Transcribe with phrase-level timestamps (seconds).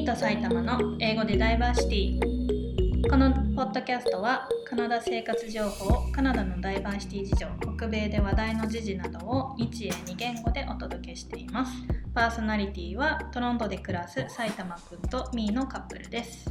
[0.00, 3.10] ミート埼玉の英語でダイバーシティ。
[3.10, 11.72] このポッドキャストはカナダ生活情報カナダのダイバーシティ事情北米で話題の時事などを日英2言語でお届けしています。
[12.14, 16.50] パーソナリティはトロントで暮らす埼玉くんとミーのカップルです。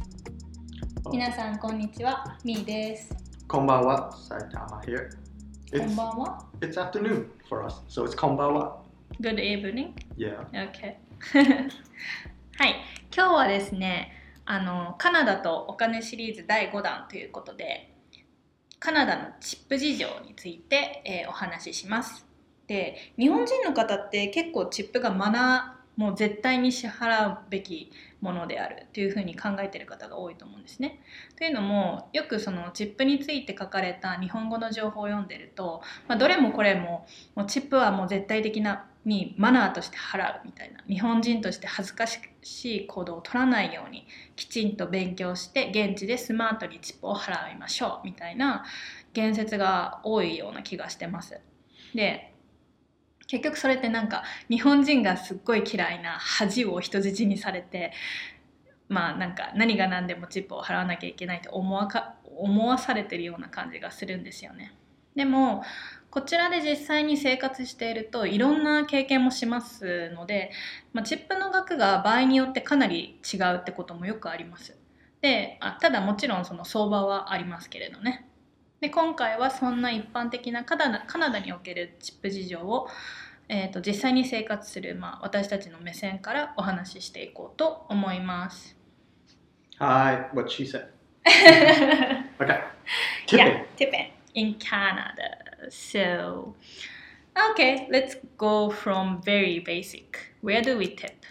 [1.10, 2.38] 皆さんこんにちは。
[2.44, 3.12] ミーです。
[3.48, 5.10] こんばんは、Saitama here.
[5.76, 6.46] こんばんは。
[6.60, 8.80] It's afternoon for us, so it's こんばんは。
[9.20, 9.94] Good evening?
[10.16, 10.46] Yeah.
[10.52, 10.94] OK
[12.60, 12.74] はい
[13.16, 14.12] 今日はですね
[14.44, 17.90] あのカナダとお金シリーズ第5弾ということで
[18.78, 22.26] カナダのチップ事情について、えーお話しします
[22.66, 31.00] で日本人の方って結構チップがマナーもう絶対に支払うべきものであるというふうに考えてる方が多いと思うんですね。
[31.36, 42.20] というのもよくそのチップについて書かれた日本語の情報を読んでると、まあ、どれもこれももうチップはもう絶対的なにマナーとして払うみたいな日本人として恥ずかし
[42.64, 44.06] い行動を取らないように
[44.36, 48.64] きちんと勉強して現地でスマートにチップを払いましょうみたいな
[49.14, 51.40] 言説が多いような気がしてます。
[51.94, 52.34] で
[53.26, 57.92] 結局それってなんか日本人がすっごい嫌いな恥を人質にされて
[58.88, 64.74] まあなんか何が何でもチップを払わなきゃいけないと思わか思わされてるような感じがするんですよね。
[65.14, 65.62] でも
[66.10, 70.50] こちらで実際に生活しているといろんな経験もしますので、
[70.92, 74.76] まあ、チップの額が場合によってかなり違うってこともよくあります。
[75.20, 78.26] であただもちろんその相場はありますけれどね。
[78.80, 82.88] で今回はそんな一般的なカナダカナダにおけるチップ事情を、
[83.48, 88.76] えー、と実際に生活する、まあ、私たちの目線からお話ししていこうと思います。
[89.78, 90.88] Hi, what she said.
[91.24, 92.60] yeah, Okay.
[93.26, 93.64] Tipping.
[93.76, 95.49] tipping in Canada.
[95.68, 96.54] So,
[97.50, 100.32] okay, let's go from very basic.
[100.40, 101.24] Where do we tip?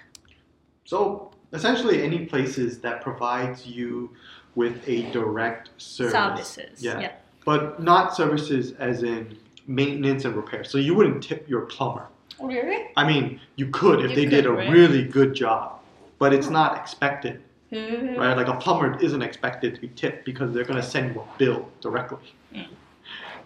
[0.86, 4.12] So essentially, any places that provides you
[4.56, 6.12] with a direct service.
[6.12, 6.84] Services.
[6.84, 7.00] Yeah.
[7.00, 7.12] yeah.
[7.46, 9.38] But not services as in
[9.68, 10.64] maintenance and repair.
[10.64, 12.08] So you wouldn't tip your plumber.
[12.42, 12.88] Really?
[12.96, 14.70] I mean, you could if You they did a right?
[14.70, 15.80] really good job,
[16.20, 17.44] but it's not expected.
[17.72, 18.18] Mm.
[18.18, 18.36] right?
[18.36, 21.38] Like a plumber isn't expected to be tipped because they're going to send you a
[21.38, 22.34] bill directly.
[22.54, 22.66] Mm.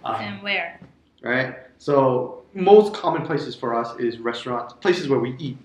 [0.03, 0.79] Um, And where?
[1.21, 1.55] right?
[1.77, 5.57] So most common places for us is restaurants, places where we eat,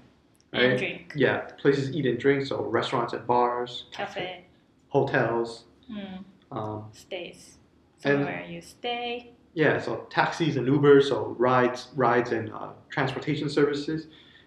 [0.52, 0.78] And right?
[0.78, 1.12] drink.
[1.16, 2.46] Yeah, places eat and drink.
[2.46, 4.44] So restaurants and bars, Cafe.
[4.88, 5.64] hotels.
[5.90, 6.24] Mm.
[6.50, 7.58] Um, Stays.
[8.04, 9.32] And- Somewhere you stay.
[9.54, 14.06] yeah, so taxis and Uber, so rides, rides and uh, transportation services,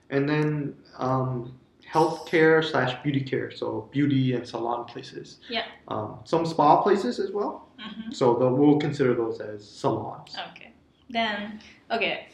[0.10, 1.54] and then um,
[1.94, 5.38] healthcare slash beauty care, so beauty and salon places.
[5.50, 5.66] Yeah.
[5.88, 7.68] Um, some spa places as well.
[7.80, 8.14] Mhm.
[8.14, 10.36] So the, we'll consider those as salons.
[10.52, 10.72] Okay.
[11.10, 11.60] Then,
[11.90, 12.28] okay.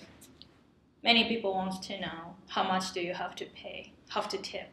[1.04, 4.70] Many people want to know how much do you have to pay, have to tip.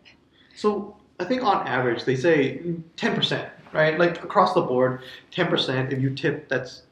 [0.56, 2.61] So I think on average they say
[2.97, 3.99] ten percent, right?
[3.99, 5.93] Like across the board, ten percent.
[5.93, 6.83] If you tip, that's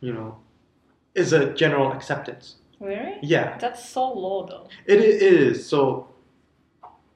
[0.00, 0.36] you know,
[1.14, 2.56] is a general acceptance.
[2.78, 3.16] Really?
[3.22, 4.68] Yeah, That's so low though.
[4.84, 5.66] it, it is.
[5.66, 6.08] So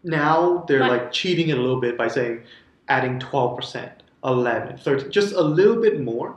[0.02, 2.42] now they're But- like cheating it a little bit by saying
[2.88, 6.36] adding twelve percent, 11, 13, just a little bit more,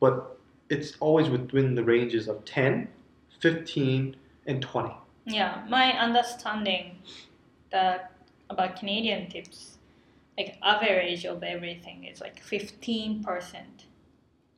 [0.00, 0.38] but
[0.70, 2.88] it's always within the ranges of 10,
[3.40, 4.94] 15, and 20.
[5.26, 6.98] Yeah, my understanding
[7.70, 8.12] that
[8.48, 9.76] about Canadian tips,
[10.38, 13.84] like average of everything is like fifteen percent.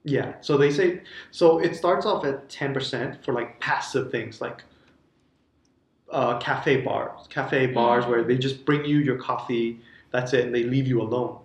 [0.04, 4.62] Yeah, so they say so it starts off at 10% for like passive things like
[6.10, 10.54] uh, cafe bars, cafe bars where they just bring you your coffee, that's it, and
[10.54, 11.38] they leave you alone.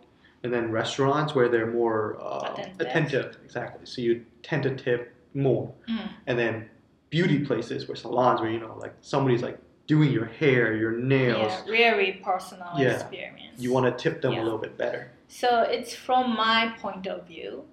[0.44, 2.88] And then restaurants where they're more uh, Attentive.
[2.88, 3.86] attentive, exactly.
[3.86, 5.72] So you tend to tip more.
[5.90, 6.10] Mm.
[6.28, 6.70] And then
[7.10, 11.52] beauty places where salons where you know like somebody's like doing your hair, your nails,
[11.66, 12.94] Yeah, really personal Yeah.
[12.94, 13.62] experience.
[13.62, 14.42] you want to tip them Yeah.
[14.42, 15.12] a little bit better.
[15.28, 17.66] So it's from my point of view.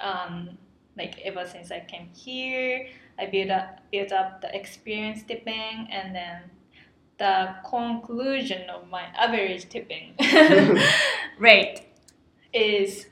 [0.00, 0.58] Um,
[0.96, 2.88] like ever since I came here,
[3.20, 6.42] I built up built up the experience tipping, and then
[7.18, 10.14] the conclusion of my average tipping
[11.38, 11.82] rate
[12.52, 13.06] is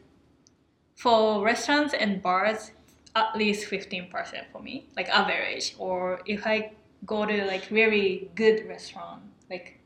[0.97, 2.73] for restaurants and bars
[3.15, 5.75] at least fifteen percent for me, like average.
[5.79, 6.73] Or if I
[7.07, 9.79] go to like very good restaurant, like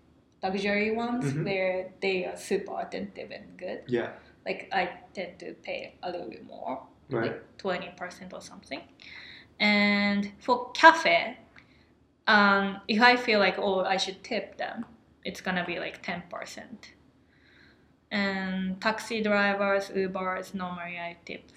[0.43, 1.45] luxury ones Mhm.
[1.45, 4.11] where they are super attentive and good Yeah,
[4.47, 7.33] like I tend to pay a little bit more, right.
[7.33, 8.81] like twenty percent or something.
[9.63, 11.39] And for cafe,
[12.27, 14.85] um, if I feel like oh I should tip them,
[15.25, 16.93] it's gonna be like ten percent.
[18.11, 21.51] And taxi drivers, Ubers, normally I tip.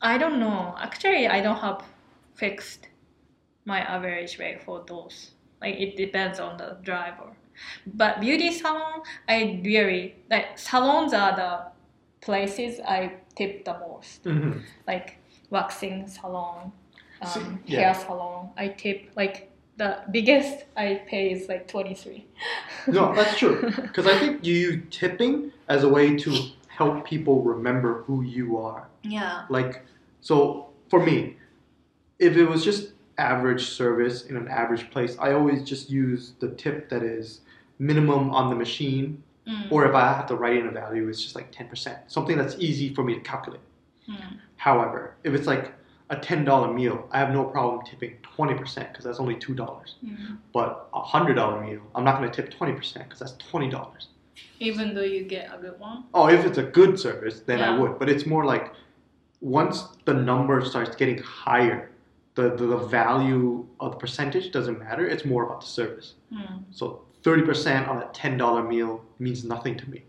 [0.00, 0.74] I don't know.
[0.78, 1.84] Actually, I don't have
[2.34, 2.88] fixed
[3.64, 7.32] my average rate for those Like it depends on the driver.
[7.86, 11.66] But beauty salon, I really like salons are the
[12.20, 14.24] places I tip the most.
[14.24, 14.62] Mhm.
[14.86, 15.18] Like
[15.50, 16.72] waxing salon,
[17.22, 17.28] um,
[17.66, 17.92] See, hair yeah.
[17.92, 18.50] salon.
[18.56, 22.26] I tip like the biggest I pay is like twenty three.
[22.86, 23.70] No, that's true.
[23.80, 26.36] Because I think you use tipping as a way to
[26.68, 28.86] help people remember who you are.
[29.02, 29.44] Yeah.
[29.48, 29.82] Like,
[30.20, 31.36] so for me,
[32.18, 36.48] if it was just average service in an average place, I always just use the
[36.50, 37.40] tip that is
[37.78, 41.22] minimum on the machine, Mm, or if I have to write in a value, it's
[41.22, 43.60] just like 10%, something that's easy for me to calculate.
[44.08, 45.72] mm, However, if it's like
[46.10, 48.58] a $10 meal, I have no problem tipping 20%
[48.92, 49.56] because that's only $2.
[49.56, 50.38] mm.
[50.52, 54.06] But a $100 meal, I'm not going to tip 20% because that's $20.
[54.60, 56.04] Even though you get a good one.
[56.14, 57.98] Oh, if it's a good service, then I would.
[57.98, 58.72] But it's more like
[59.40, 61.90] once the number starts getting higher,
[62.36, 65.06] the, the, the value of the percentage doesn't matter.
[65.06, 66.14] It's more about the service.
[66.32, 70.04] Mm, So 30% on a $10 meal means nothing to me.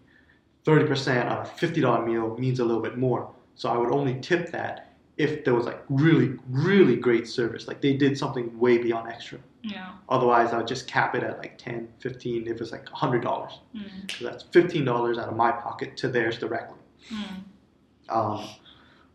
[0.65, 3.31] 30% on a $50 meal means a little bit more.
[3.55, 4.86] So I would only tip that
[5.17, 7.67] if there was like really, really great service.
[7.67, 9.39] Like they did something way beyond extra.
[9.63, 9.91] yeah.
[10.09, 13.23] Otherwise, I would just cap it at like 10, 15 if it's like $100.
[13.23, 16.77] Mm, So that's $15 out of my pocket to theirs directly.
[17.11, 17.43] mm,
[18.09, 18.47] Um,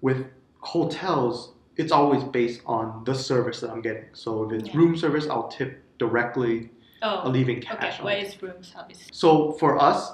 [0.01, 0.27] with
[0.59, 4.07] hotels, it's always based on the service that I'm getting.
[4.13, 4.77] So if it's Yeah.
[4.77, 6.71] room service, I'll tip directly,
[7.03, 7.29] Oh.
[7.31, 7.67] leaving Okay.
[7.77, 9.09] cash on Where is room service?
[9.13, 10.13] So for us,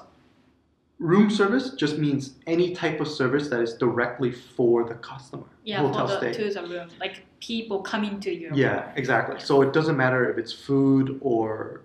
[0.98, 5.44] room service just means any type of service that is directly for the customer.
[5.64, 6.44] Yeah, hotel for the stay.
[6.44, 8.92] to the room, like people coming to your Yeah, room.
[8.96, 9.38] exactly.
[9.40, 11.82] So it doesn't matter if it's food or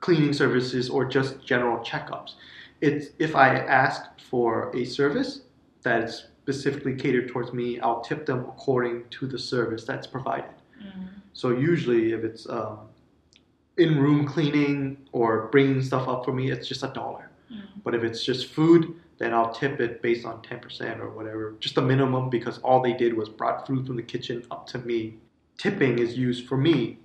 [0.00, 2.34] cleaning services or just general checkups.
[2.80, 5.42] It's if I ask for a service
[5.82, 10.50] that is specifically catered towards me, I'll tip them according to the service that's provided.
[10.82, 12.78] Mm, So usually, if it's um,
[13.76, 17.29] in-room cleaning or bringing stuff up for me, it's just a dollar.
[17.52, 21.54] Mm, But if it's just food, then I'll tip it based on 10% or whatever,
[21.60, 24.78] just the minimum because all they did was brought food from the kitchen up to
[24.78, 25.18] me.
[25.58, 26.98] Tipping is used for me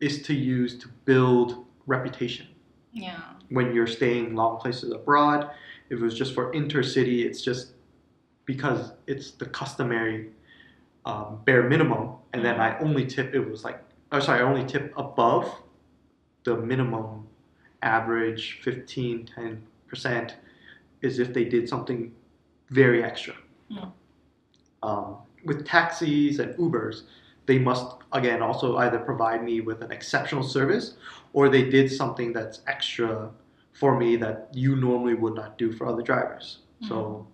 [0.00, 2.46] is to use to build reputation.
[2.92, 3.20] yeah.
[3.48, 5.50] When you're staying long places abroad,
[5.88, 7.72] if it was just for intercity, it's just
[8.44, 10.30] because it's the customary
[11.04, 13.34] um, bare minimum, and then I only tip.
[13.34, 15.62] It was like, oh sorry, I only tip above
[16.44, 17.28] the minimum
[17.82, 20.36] average 15 10 percent
[21.02, 22.12] is if they did something
[22.70, 23.34] very extra.
[23.70, 23.92] Mm.
[24.82, 27.02] Um, with taxis and Ubers,
[27.46, 30.94] they must again also either provide me with an exceptional service
[31.32, 33.30] or they did something that's extra
[33.72, 36.58] for me that you normally would not do for other drivers.
[36.88, 37.26] So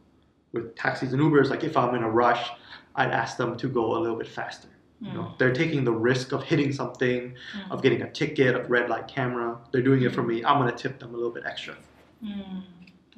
[0.52, 2.50] with taxis and Ubers, like if I'm in a rush,
[2.94, 4.68] I'd ask them to go a little bit faster.
[5.00, 8.70] You know, they're taking the risk of hitting something, Mm, of getting a ticket, of
[8.70, 9.58] red light camera.
[9.72, 10.44] They're doing it for me.
[10.44, 11.74] I'm gonna tip them a little bit extra.
[12.22, 12.62] Mm,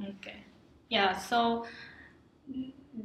[0.00, 0.44] okay.
[0.88, 1.16] Yeah.
[1.18, 1.66] So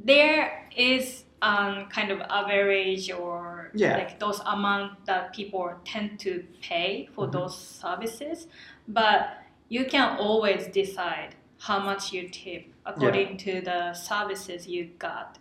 [0.05, 3.97] there is um kind of average or Yeah.
[3.97, 7.31] like those amount that people tend to pay for Mhm.
[7.31, 8.47] those services,
[8.87, 9.37] but
[9.69, 15.37] you can always decide how much you tip according to the services you got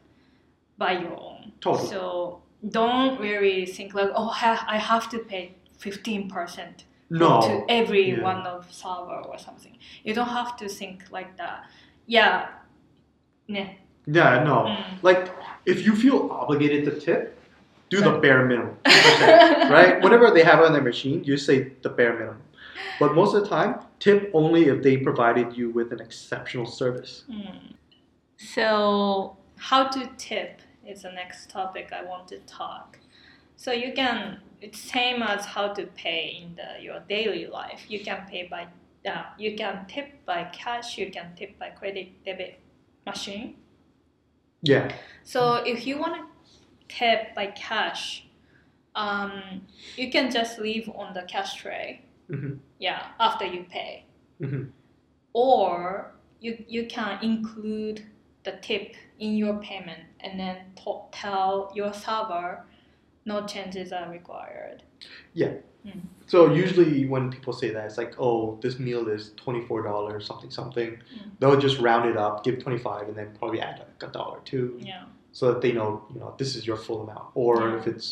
[0.79, 1.53] by your own.
[1.61, 1.89] Totally.
[1.89, 7.41] So don't really think like, oh, I have to pay fifteen percent No.
[7.41, 8.23] to every Yeah.
[8.23, 9.77] one of server or something.
[10.05, 11.65] You don't have to think like that.
[12.07, 12.49] Yeah.
[13.47, 13.71] Yeah.
[14.07, 14.65] Yeah, no.
[14.65, 15.03] Mm.
[15.03, 15.31] Like
[15.67, 17.39] if you feel obligated to tip,
[17.91, 18.77] do the bare minimum.
[18.85, 20.03] 2%, right?
[20.03, 22.43] Whatever they have on their machine, you say the bare minimum.
[23.01, 27.25] But most of the time, tip only if they provided you with an exceptional service.
[27.31, 27.75] Mm.
[28.37, 32.99] So, how to tip is the next topic I want to talk.
[33.57, 37.85] So you can it's same as how to pay in the, your daily life.
[37.89, 38.67] You can pay by
[39.09, 40.99] uh, you can tip by cash.
[40.99, 42.61] You can tip by credit debit
[43.07, 43.57] machine.
[44.63, 44.93] Yeah.
[45.25, 48.27] So if you want to tip by cash,
[48.95, 49.63] um,
[49.97, 52.03] you can just leave on the cash tray.
[52.29, 52.59] Mhm.
[52.79, 54.05] Yeah, after you pay.
[54.41, 54.73] Mhm.
[55.33, 58.05] Or you you can include
[58.45, 62.65] the tip in your payment and then to- tell your server
[63.29, 64.83] no changes are required.
[65.35, 65.53] Yeah.
[66.27, 70.27] So usually when people say that, it's like, oh, this meal is twenty four dollars,
[70.27, 70.91] something something.
[70.91, 71.31] Mm.
[71.39, 74.41] They'll just round it up, give twenty five, and then probably add like a dollar
[74.45, 75.05] two, Yeah.
[75.33, 77.27] so that they know, you know, this is your full amount.
[77.35, 77.79] Or Yeah.
[77.79, 78.09] if it's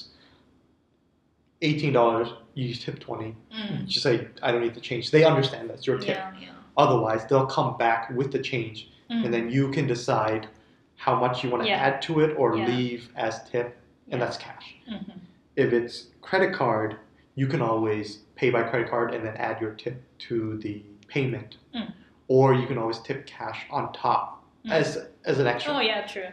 [1.63, 3.35] eighteen dollars, you tip twenty.
[3.55, 3.87] Mm.
[3.87, 5.11] Just say, I don't need the change.
[5.11, 6.17] They understand that's your tip.
[6.17, 6.49] Yeah, yeah.
[6.77, 9.25] Otherwise, they'll come back with the change, Mm.
[9.25, 10.49] and then you can decide
[10.97, 13.77] how much you want to add to it or leave as tip,
[14.11, 14.75] and that's cash.
[14.89, 15.19] Mhm.
[15.57, 16.97] If it's credit card,
[17.35, 21.59] you can always pay by credit card and then add your tip to the payment,
[21.75, 21.93] Mm.
[22.29, 24.73] or you can always tip cash on top Mm.
[24.73, 25.75] as as an extra.
[25.75, 26.29] Oh yeah, true.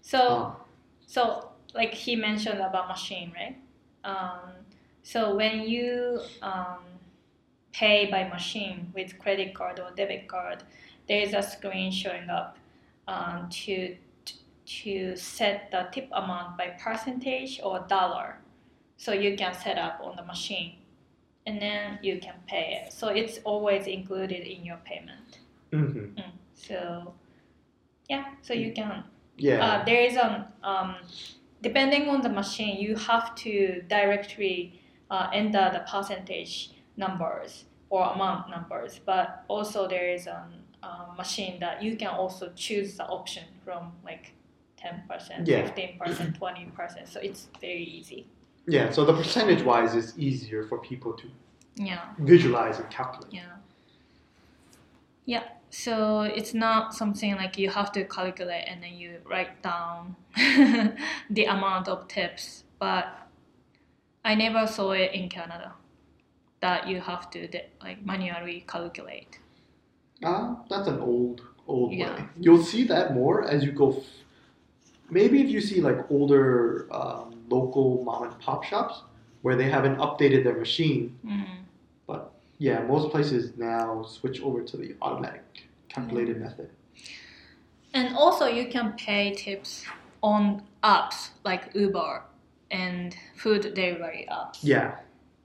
[0.00, 0.56] So Um,
[1.06, 3.56] so like he mentioned about machine, right?
[4.04, 4.52] Um,
[5.02, 6.78] so when you um,
[7.72, 10.62] pay by machine with credit card or debit card,
[11.08, 12.58] there is a screen showing up
[13.08, 13.96] um, to
[14.64, 18.38] to set the tip amount by percentage or dollar.
[18.96, 20.76] So you can set up on the machine,
[21.46, 22.92] and then you can pay it.
[22.92, 25.40] So it's always included in your payment.
[25.72, 26.14] mhm.
[26.54, 27.14] So
[28.08, 29.04] yeah, so you can
[29.38, 29.64] Yeah.
[29.64, 30.96] uh, there is um, um,
[31.62, 38.50] depending on the machine, you have to directly uh, enter the percentage numbers or amount
[38.50, 39.00] numbers.
[39.04, 40.46] But also there is a
[40.82, 44.34] um, machine that you can also choose the option from like
[44.82, 45.62] ten percent, Yeah.
[45.64, 47.08] fifteen percent, twenty percent.
[47.08, 48.26] So it's very easy.
[48.66, 48.90] yeah.
[48.90, 51.26] So the percentage wise is easier for people to
[51.88, 53.32] Yeah, visualize and calculate.
[53.32, 53.56] yeah,
[55.24, 55.44] yeah.
[55.70, 60.16] So it's not something like you have to calculate and then you write down
[61.30, 62.64] the amount of tips.
[62.78, 63.06] But
[64.24, 65.72] I never saw it in Canada
[66.60, 67.48] that you have to
[67.82, 69.38] like manually calculate.
[70.24, 72.14] Ah, that's an old old Yeah.
[72.14, 72.24] way.
[72.38, 74.02] You'll see that more as you go.
[75.10, 79.02] Maybe if you see like older um, local mom and pop shops
[79.42, 81.18] where they haven't updated their machine.
[81.24, 81.46] Mm.
[82.62, 85.42] Yeah, most places now switch over to the automatic
[85.88, 86.70] calculated method.
[87.92, 89.84] And also you can pay tips
[90.22, 92.22] on apps like Uber
[92.70, 94.58] and food delivery apps.
[94.62, 94.94] Yeah,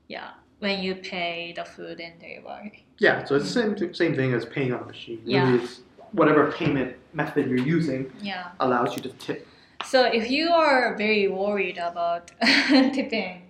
[0.08, 2.86] Yeah, when you pay the food and delivery.
[3.00, 3.26] yeah.
[3.26, 5.20] So it's the same same thing as paying on a machine.
[5.26, 5.56] Really, Yeah.
[5.56, 8.50] it's whatever payment method you're using Yeah.
[8.60, 9.48] allows you to tip.
[9.86, 12.32] So if you are very worried about
[12.68, 13.44] tipping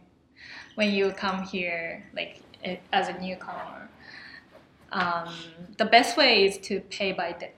[0.75, 2.41] when you come here, like
[2.93, 3.89] as a newcomer,
[4.91, 5.29] um,
[5.77, 7.51] the best way is to pay by de-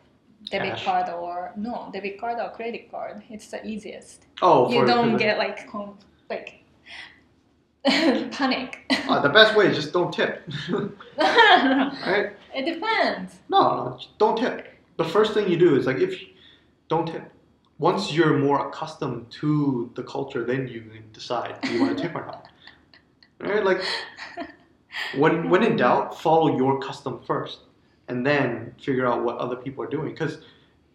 [0.51, 0.85] debit Cash.
[0.85, 3.23] card or no debit card or credit card.
[3.29, 4.25] It's the easiest.
[4.41, 5.97] Oh, you don't get like con-
[6.29, 6.63] like
[7.85, 8.79] panic.
[9.07, 10.43] Uh, the best way is just don't tip,
[11.17, 12.31] right?
[12.55, 13.35] it depends.
[13.49, 14.67] No, no, don't tip.
[14.99, 16.27] The first thing you do is like if you,
[16.89, 17.23] don't tip.
[17.77, 22.03] Once you're more accustomed to the culture, then you can decide do you want to
[22.03, 22.41] tip or not.
[23.39, 23.63] Right?
[23.63, 23.81] Like
[25.17, 27.59] when when in doubt, follow your custom first,
[28.09, 30.09] and then figure out what other people are doing.
[30.13, 30.39] Because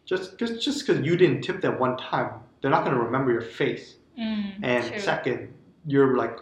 [0.05, 2.31] just just just because you didn't tip them one time,
[2.61, 3.95] they're not going to remember your face.
[4.21, 5.01] Mm, And true.
[5.01, 5.55] second,
[5.87, 6.37] you're like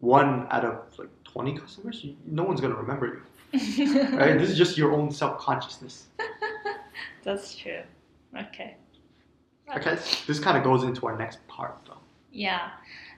[0.00, 2.04] one out of like twenty customers.
[2.04, 3.20] You, no one's going to remember you.
[4.18, 4.38] Right?
[4.38, 6.08] this is just your own self consciousness.
[7.24, 7.82] That's true.
[8.36, 8.76] Okay.
[9.76, 11.98] Okay, this kind of goes into our next part, though.
[12.32, 12.70] Yeah.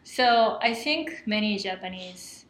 [0.03, 2.47] So I think many Japanese,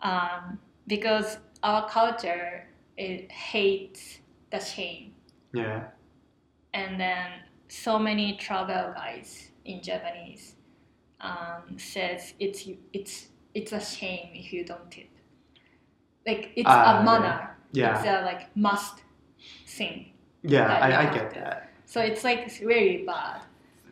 [0.00, 4.18] um, because our culture it hates
[4.50, 5.12] the shame,
[5.52, 5.84] Yeah,
[6.74, 7.26] and then
[7.68, 10.54] so many travel guys in Japanese
[11.20, 15.08] um, says it's it's it's a shame if you don't tip.
[16.26, 17.56] Like it's Ah, a manner.
[17.72, 19.02] yeah, It's a like must
[19.66, 20.12] thing.
[20.42, 20.78] Yeah.
[20.78, 21.70] I, I get that.
[21.86, 23.40] So it's like it's very bad.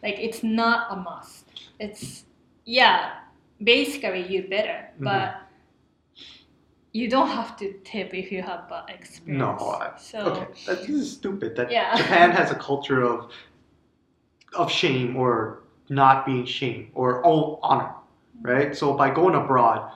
[0.03, 1.47] Like it's not a must.
[1.81, 2.25] It's
[2.65, 3.13] yeah,
[3.63, 5.05] basically you better, Mhm.
[5.05, 5.35] but
[6.93, 9.61] you don't have to tip if you have bad experience.
[9.61, 11.57] No, I- so Okay, that, this is stupid.
[11.57, 11.95] That Yeah.
[11.97, 13.31] Japan has a culture of
[14.55, 17.93] of shame or not being shame or oh, honor,
[18.43, 18.75] right?
[18.77, 19.91] So by going abroad,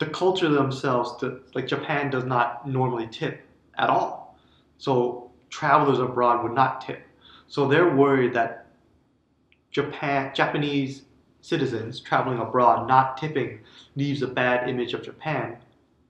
[0.00, 3.46] the culture themselves, the, like Japan, does not normally tip
[3.78, 4.36] at all.
[4.78, 5.23] So
[5.54, 7.06] travelers abroad would not tip.
[7.46, 8.66] So they're worried that
[9.70, 11.02] Japan Japanese
[11.42, 13.60] citizens traveling abroad not tipping
[13.94, 15.56] leaves a bad image of Japan.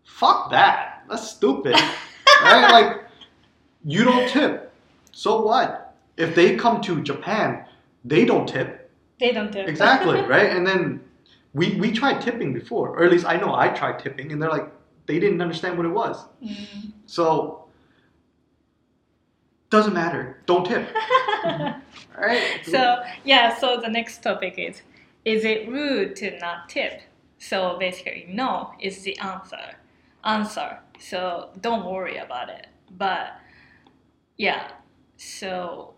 [0.04, 1.04] Fuck that.
[1.10, 1.74] That's stupid.
[2.42, 2.70] right?
[2.72, 3.04] Like
[3.84, 4.72] you don't tip.
[5.12, 5.94] So what?
[6.16, 7.66] If they come to Japan,
[8.02, 8.90] they don't tip.
[9.20, 9.68] they don't tip.
[9.68, 10.50] Exactly, right?
[10.56, 11.02] And then
[11.52, 14.56] we we tried tipping before, or at least I know I tried tipping, and they're
[14.58, 14.72] like
[15.04, 16.24] they didn't understand what it was.
[16.42, 16.92] Mm.
[17.04, 17.63] So
[19.74, 20.38] doesn't matter.
[20.46, 20.86] Don't tip.
[21.44, 21.74] All
[22.20, 22.60] right.
[22.64, 24.82] so yeah, so the next topic is
[25.24, 27.00] is it rude to not tip?
[27.38, 29.66] So basically no is the answer.
[30.24, 30.78] Answer.
[31.00, 32.68] So don't worry about it.
[32.96, 33.32] But
[34.36, 34.70] yeah.
[35.16, 35.94] So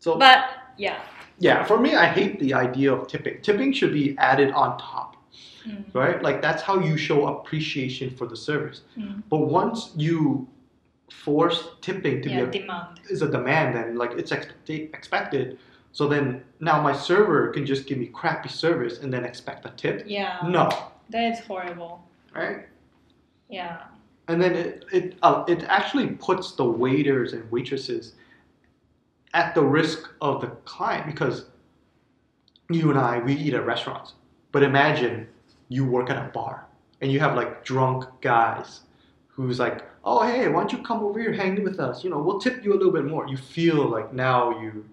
[0.00, 0.40] so but
[0.76, 1.00] yeah.
[1.38, 3.40] yeah, for me, I hate the idea of tipping.
[3.42, 5.12] Tipping should be added on top,
[5.66, 5.84] Mm.
[5.94, 6.20] right?
[6.22, 8.82] Like that's how you show appreciation for the service.
[8.96, 9.22] Mm.
[9.30, 10.48] But once you
[11.10, 13.00] force tipping to Yeah, be a demand.
[13.08, 15.58] is a demand and like it's expect- expected
[15.92, 19.70] so then now my server can just give me crappy service and then expect a
[19.70, 20.38] tip Yeah.
[20.46, 20.68] no
[21.10, 22.02] That is horrible.
[22.34, 22.66] right
[23.48, 23.82] Yeah.
[24.28, 28.14] and then it it uh, it actually puts the waiters and waitresses
[29.34, 31.46] at the risk of the client because
[32.70, 34.14] you and I we eat at restaurants,
[34.50, 35.28] but imagine
[35.68, 36.66] you work at a bar
[37.00, 38.80] and you have like drunk guys
[39.36, 42.02] who's like, oh hey, why don't you come over here hang with us?
[42.02, 43.28] You know, we'll tip you a little bit more.
[43.28, 44.84] You feel like now you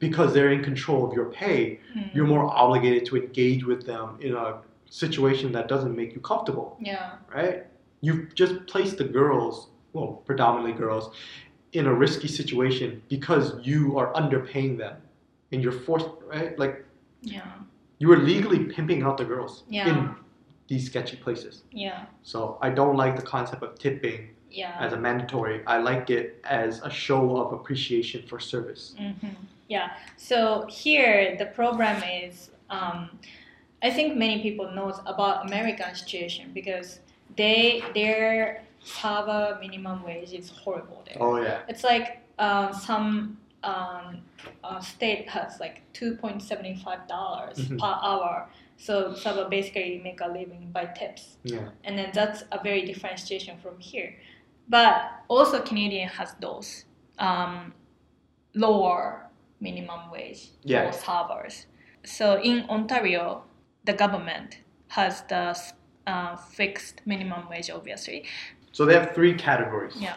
[0.00, 2.14] because they're in control of your pay, Mm.
[2.14, 4.56] you're more obligated to engage with them in a
[4.90, 7.12] situation that doesn't make you comfortable Yeah.
[7.34, 7.66] right?
[8.00, 11.14] You've just placed the girls, well, predominantly girls,
[11.72, 14.96] in a risky situation because you are underpaying them
[15.52, 16.58] and you're forced, right?
[16.58, 16.84] Like
[17.22, 17.46] Yeah.
[17.98, 19.88] you are legally pimping out the girls Yeah.
[19.88, 19.96] in
[20.68, 21.62] these sketchy places.
[21.70, 22.06] Yeah.
[22.22, 24.76] So I don't like the concept of tipping Yeah.
[24.80, 25.62] as a mandatory.
[25.66, 28.94] I like it as a show of appreciation for service.
[28.98, 29.28] hmm
[29.68, 29.90] Yeah.
[30.16, 33.10] So here the program is, um,
[33.82, 37.00] I think many people knows about American situation because
[37.36, 41.16] they their server minimum wage is horrible there.
[41.20, 41.60] Oh yeah.
[41.68, 42.06] It's like
[42.38, 44.20] um, some um,
[44.62, 47.78] uh, state has like two point seventy five dollars Mhm.
[47.78, 48.48] per hour.
[48.76, 51.68] So server basically make a living by tips, Yeah.
[51.84, 54.16] and then that's a very different situation from here.
[54.68, 56.84] But also Canadian has those
[57.18, 57.72] um,
[58.54, 59.26] lower
[59.60, 60.90] minimum wage Yeah.
[60.90, 61.66] for servers.
[62.04, 63.44] So in Ontario,
[63.84, 65.56] the government has the
[66.06, 68.24] uh, fixed minimum wage, obviously.
[68.72, 69.94] So they have three categories.
[69.98, 70.16] Yeah.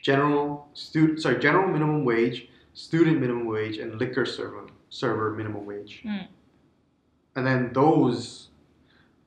[0.00, 6.02] General student sorry, general minimum wage, student minimum wage, and liquor server server minimum wage.
[6.04, 6.28] Mm.
[7.36, 8.48] And then those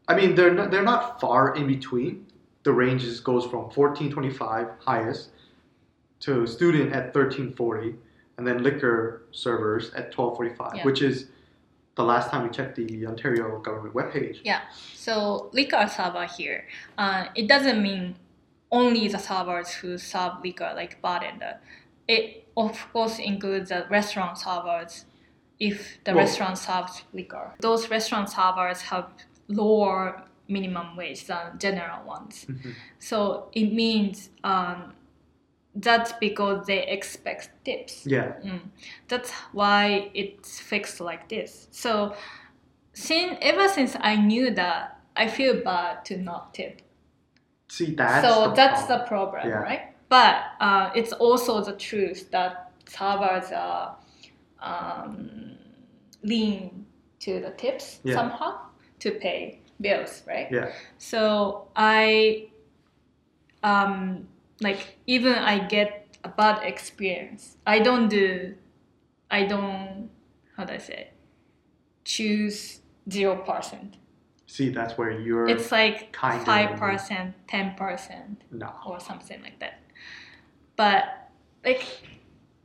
[0.07, 2.25] I mean they're not they're not far in between.
[2.63, 5.29] The ranges goes from fourteen twenty five highest
[6.21, 7.95] to student at thirteen forty
[8.37, 10.83] and then liquor servers at twelve forty five, Yeah.
[10.85, 11.27] which is
[11.95, 14.39] the last time we checked the Ontario government webpage.
[14.43, 14.61] Yeah.
[14.95, 16.65] So liquor server here,
[16.97, 18.15] uh, it doesn't mean
[18.71, 21.59] only the servers who serve liquor like bartender.
[22.07, 25.05] It of course includes the restaurant servers
[25.59, 27.53] if the Well- restaurant serves liquor.
[27.59, 29.07] Those restaurant servers have
[29.47, 32.45] lower minimum wage than general ones.
[32.45, 32.73] Mhm.
[32.99, 34.93] So it means um,
[35.75, 38.05] that's because they expect tips.
[38.05, 38.33] Yeah.
[38.43, 38.61] Mm.
[39.07, 41.67] That's why it's fixed like this.
[41.71, 42.15] So,
[42.93, 46.81] since ever since I knew that, I feel bad to not tip.
[47.67, 48.99] See that's so the that's problem.
[48.99, 49.57] the problem, Yeah.
[49.57, 49.81] right?
[50.09, 53.95] But uh, it's also the truth that servers are
[54.61, 55.57] um,
[56.23, 56.85] lean
[57.19, 58.15] to the tips Yeah.
[58.15, 58.59] somehow
[58.99, 60.47] to pay bills, right?
[60.51, 60.71] Yeah.
[60.97, 62.49] So I,
[63.63, 64.27] um,
[64.61, 67.57] like even I get a bad experience.
[67.65, 68.55] I don't do,
[69.31, 70.09] I don't,
[70.55, 71.11] how do I say,
[72.03, 73.97] choose zero percent.
[74.47, 78.73] See that's where you're It's like five percent, ten percent, no.
[78.85, 79.79] or something like that.
[80.75, 81.29] But
[81.63, 81.85] like,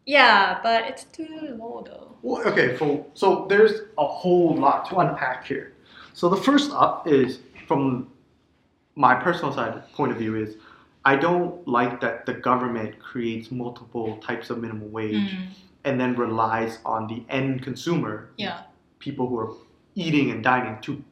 [0.07, 2.17] yeah, but it's too low though.
[2.23, 5.75] Well, okay, so, so there's a whole lot to unpack here.
[6.13, 8.11] So the first up is from
[8.97, 10.57] my personal side point of view is
[11.05, 15.49] I don't like that the government creates multiple types of minimum wage Mm,
[15.85, 18.63] and then relies on the end consumer, yeah,
[19.01, 19.53] people who are
[19.95, 21.03] eating and dining, to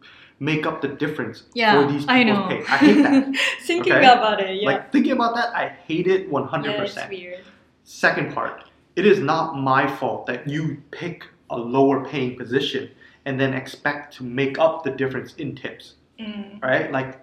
[0.41, 2.49] make up the difference yeah, for these people's I know.
[2.49, 2.59] pay.
[2.65, 3.37] I hate that.
[3.67, 4.07] Thinking Okay?
[4.07, 7.21] about it, yeah, Like thinking about that, I hate it 100%.
[7.21, 7.37] yeah.
[7.85, 8.65] Second part,
[8.97, 12.91] it is not my fault that you pick a lower paying position
[13.25, 16.91] and then expect to make up the difference in tips, Mm, right?
[16.93, 17.19] Like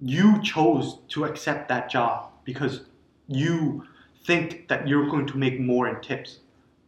[0.00, 2.82] you chose to accept that job because
[3.28, 3.84] you
[4.26, 6.38] think that you're going to make more in tips,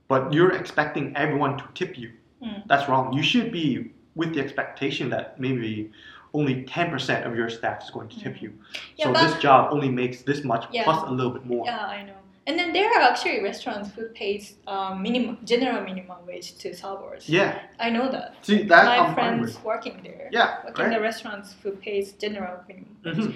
[0.09, 2.12] but you're expecting everyone to tip you.
[2.42, 2.62] Mm.
[2.66, 3.12] That's wrong.
[3.12, 5.90] You should be with the expectation that maybe
[6.35, 8.42] only 10% of your staff is going to tip Mm.
[8.42, 8.53] you.
[8.97, 10.85] Yeah, so this job only makes this much Yeah.
[10.85, 11.64] plus a little bit more.
[11.66, 12.12] Yeah, I know.
[12.48, 17.28] And then there are actually restaurants who pays um, minimum general minimum wage to servers.
[17.28, 17.59] Yeah.
[17.80, 18.37] I know that.
[18.42, 20.96] See that My I'm friends working there, Yeah, working in right.
[20.96, 23.16] the restaurants who pays general minimum wage.
[23.16, 23.35] Mhm.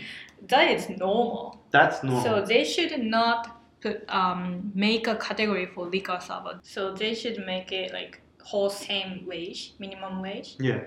[0.48, 1.60] That is normal.
[1.70, 2.22] That's normal.
[2.22, 6.60] So they should not put um, make a category for liquor server.
[6.62, 10.56] So they should make it like whole same wage, minimum wage.
[10.60, 10.80] yeah,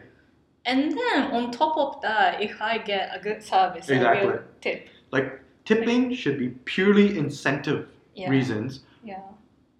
[0.66, 4.88] And then on top of that, if I get a good service, I will tip.
[5.12, 8.30] like tipping should be purely incentive Yeah.
[8.30, 8.82] reasons.
[9.04, 9.20] Yeah.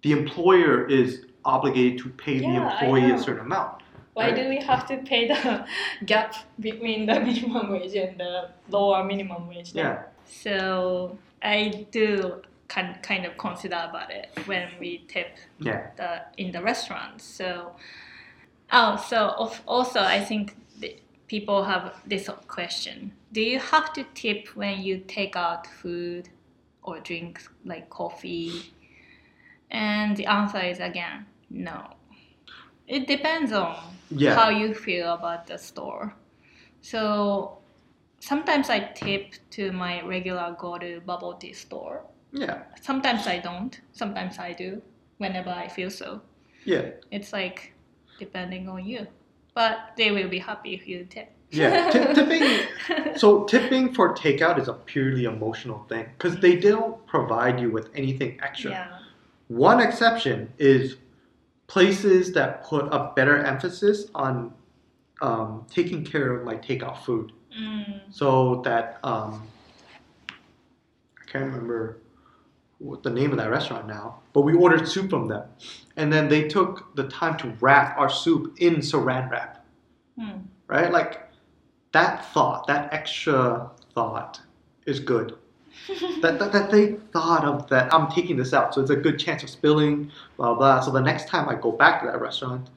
[0.02, 3.82] The employer is obligated to pay the Yeah, I employee a certain amount.
[4.14, 4.36] Why Right.
[4.36, 5.66] do we have to pay the
[6.06, 9.72] gap between the minimum wage and the lower minimum wage?
[9.72, 9.84] then?
[9.84, 10.02] Yeah.
[10.26, 15.90] So I do kind kind of consider about it when we tip Yeah.
[15.96, 17.20] the in the restaurant.
[17.20, 17.72] So
[18.72, 24.04] oh, so of, also I think the people have this question Do you have to
[24.14, 26.28] tip when you take out food
[26.84, 28.72] or drink like coffee?
[29.70, 31.90] And the answer is again, no.
[32.86, 33.76] It depends on
[34.10, 34.34] Yeah.
[34.34, 36.14] how you feel about the store.
[36.82, 37.58] So
[38.20, 42.04] sometimes I tip to my regular go to bubble tea store.
[42.32, 42.62] Yeah.
[42.80, 43.80] Sometimes I don't.
[43.92, 44.82] Sometimes I do
[45.18, 46.20] whenever I feel so.
[46.64, 46.90] Yeah.
[47.10, 47.72] It's like
[48.18, 49.06] depending on you.
[49.54, 51.30] But they will be happy if you tip.
[51.56, 51.90] Yeah.
[51.92, 53.16] Ti- tipping.
[53.16, 57.88] So tipping for takeout is a purely emotional thing because they don't provide you with
[57.94, 58.70] anything extra.
[58.70, 58.98] yeah.
[59.48, 60.96] One exception is
[61.66, 64.52] places that put a better emphasis on
[65.22, 67.32] um, taking care of my takeout food.
[67.58, 68.00] Mm.
[68.10, 69.46] So that um,
[70.28, 71.98] I can't remember
[72.78, 75.44] what the name of that restaurant now, but we ordered soup from them,
[75.96, 79.64] and then they took the time to wrap our soup in Saran wrap.
[80.18, 80.42] Mm.
[80.66, 81.23] Right, like
[81.94, 84.40] that thought, that extra thought,
[84.84, 85.38] is good.
[86.20, 89.18] that, that, that they thought of that I'm taking this out, so it's a good
[89.18, 90.80] chance of spilling, blah blah.
[90.80, 92.68] So the next time I go back to that restaurant,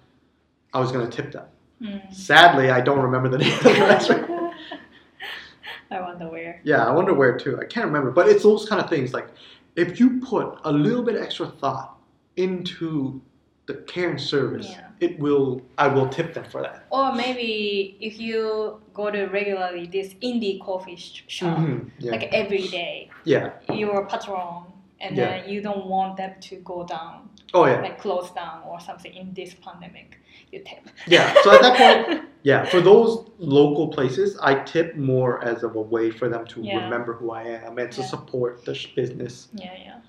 [0.74, 1.46] I was gonna tip them.
[1.82, 2.14] Mm.
[2.14, 4.30] Sadly, I don't remember the name of the restaurant.
[5.92, 6.60] I wonder where.
[6.64, 7.60] Yeah, I wonder where too.
[7.60, 9.14] I can't remember, but it's those kind of things.
[9.14, 9.28] Like
[9.76, 11.98] if you put a little bit extra thought
[12.36, 13.22] into
[13.68, 14.87] the care and service, Yeah.
[15.00, 15.62] It will.
[15.78, 16.86] I will tip them for that.
[16.92, 22.12] Or maybe if you go to regularly this indie coffee sh- shop, Mhm, Yeah.
[22.12, 23.52] like every day, yeah.
[23.74, 24.64] you're a patron,
[25.00, 25.26] and Yeah.
[25.42, 27.82] then you don't want them to go down, Oh yeah.
[27.82, 30.18] like close down or something in this pandemic,
[30.52, 30.90] you tip.
[31.06, 31.34] Yeah.
[31.44, 35.82] So at that point, yeah, for those local places, I tip more as of a
[35.82, 36.84] way for them to Yeah.
[36.84, 39.50] remember who I am and to support the sh- business.
[39.54, 40.00] Yeah, yeah.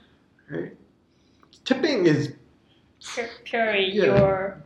[0.57, 0.73] Right.
[1.65, 2.35] Tipping is
[3.15, 4.05] Pure, purely Yeah.
[4.07, 4.63] your.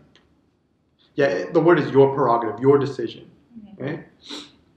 [1.15, 1.51] Yeah.
[1.53, 3.31] The word is your prerogative, your decision.
[3.79, 4.07] Right.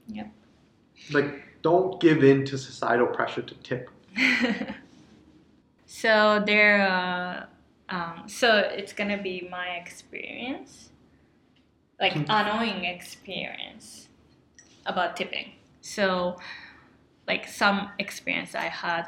[0.08, 0.32] Yep.
[1.12, 3.90] Like don't give in to societal pressure to tip.
[5.86, 7.46] so there, uh,
[7.88, 10.90] um, so it's gonna be my experience,
[12.00, 12.24] like Hmm.
[12.28, 14.08] annoying experience
[14.86, 15.52] about tipping.
[15.80, 16.36] So,
[17.28, 19.06] like some experience I had,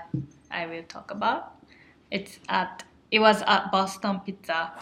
[0.51, 1.55] I will talk about.
[2.11, 4.73] It's at it was at Boston Pizza.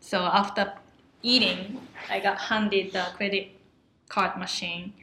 [0.00, 0.72] So after
[1.22, 3.48] eating, I got handed the credit
[4.08, 4.94] card machine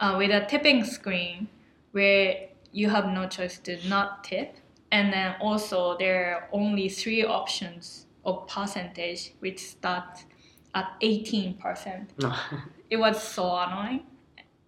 [0.00, 1.48] uh, with a tipping screen
[1.92, 4.56] where you have no choice to not tip.
[4.92, 10.24] And then also there are only three options of percentage which start
[10.74, 12.08] at 18%.
[12.18, 12.34] No.
[12.90, 14.06] It was so annoying.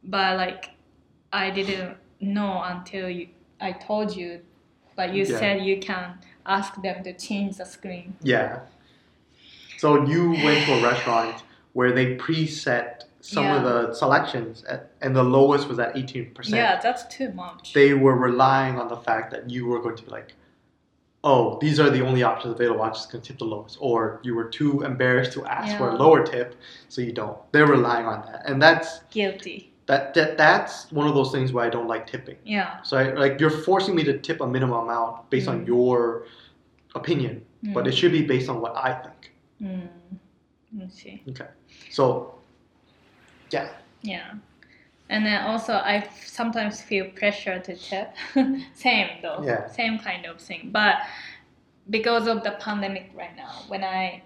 [0.04, 0.70] But like
[1.32, 3.28] I didn't know until you,
[3.61, 4.42] I told you,
[4.96, 5.38] but you Yeah.
[5.38, 8.16] said you can ask them to change the screen.
[8.22, 8.61] yeah.
[9.82, 11.42] So you went to a restaurant
[11.72, 16.54] where they preset some of the selections, at, and the lowest was at eighteen percent.
[16.58, 17.72] Yeah, that's too much.
[17.72, 20.34] They were relying on the fact that you were going to be like,
[21.24, 22.82] oh, these are the only options available.
[22.82, 25.90] I'm just going to tip the lowest, or you were too embarrassed to ask for
[25.90, 26.54] a lower tip,
[26.88, 27.36] so you don't.
[27.50, 29.72] They're relying on that, and that's Guilty.
[29.86, 32.36] that, that that's one of those things where I don't like tipping.
[32.44, 32.82] Yeah.
[32.82, 35.66] So I, like you're forcing me to tip a minimum amount based on Mm.
[35.66, 36.26] your
[36.94, 39.31] opinion, but it should be based on what I think.
[39.62, 39.88] Mm.
[40.79, 41.22] Let's see.
[41.29, 41.46] Okay.
[41.90, 42.35] So
[43.51, 43.68] yeah,
[44.03, 44.35] Yeah.
[45.09, 48.14] And then also, I sometimes feel pressure to tip.
[48.75, 49.42] Same though.
[49.44, 49.66] Yeah.
[49.68, 50.70] Same kind of thing.
[50.72, 50.96] But
[51.90, 54.22] because of the pandemic right now, when I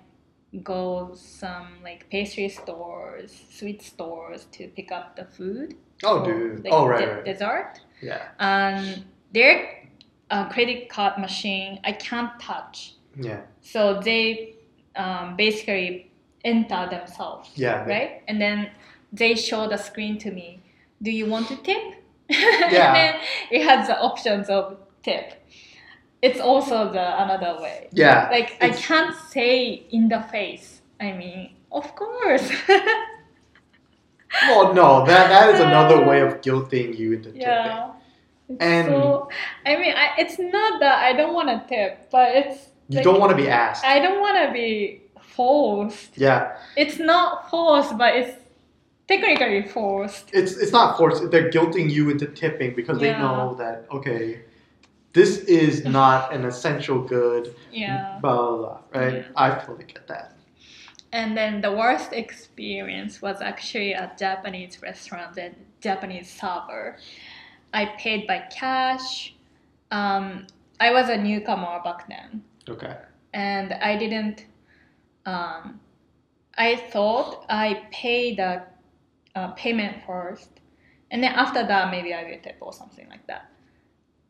[0.63, 5.75] go some like pastry stores, sweet stores to pick up the food.
[6.05, 6.63] Oh, dude.
[6.65, 7.25] like, Oh, right, de- right.
[7.25, 7.81] Dessert.
[8.03, 9.89] yeah, And their
[10.31, 12.95] uh, credit card machine, I can't touch.
[13.19, 14.56] yeah, So they
[14.97, 16.11] um, basically
[16.45, 17.85] enter themselves yeah.
[17.85, 18.23] right?
[18.29, 18.71] And then
[19.13, 20.61] they show the screen to me.
[21.03, 21.83] Do you want to tip?
[22.29, 23.21] Yeah.
[23.51, 25.43] it has the options of tip.
[26.23, 27.89] It's also the another way.
[27.93, 30.81] Yeah, Like I can't say in the face.
[31.01, 32.51] I mean, of course.
[34.49, 37.43] Well, no, that that is another way of guilting you into tipping.
[37.43, 37.93] yeah.
[38.49, 39.29] It's And- so
[39.65, 43.05] I mean, I, it's not that I don't want to tip, but it's You like,
[43.05, 43.85] don't want to be asked.
[43.85, 46.17] I don't want to be forced.
[46.17, 48.37] yeah, It's not forced, but it's
[49.09, 50.31] technically forced.
[50.33, 51.31] it's it's not forced.
[51.31, 54.43] They're guilting you into tipping because they know that okay,
[55.13, 57.55] this is not an essential good.
[57.73, 58.19] Yeah.
[58.23, 58.79] Blah blah blah.
[59.01, 59.15] Right?
[59.15, 59.25] Yeah.
[59.37, 60.33] I totally get that.
[61.13, 66.99] And then the worst experience was actually a Japanese restaurant and Japanese server.
[67.73, 69.35] I paid by cash.
[69.91, 70.47] Um,
[70.81, 72.97] I was a newcomer back then, Okay.
[73.33, 74.47] and I didn't.
[75.25, 75.81] Um,
[76.57, 78.63] I thought I paid the
[79.35, 80.49] uh, payment first,
[81.11, 83.51] and then after that maybe I will tip or something like that.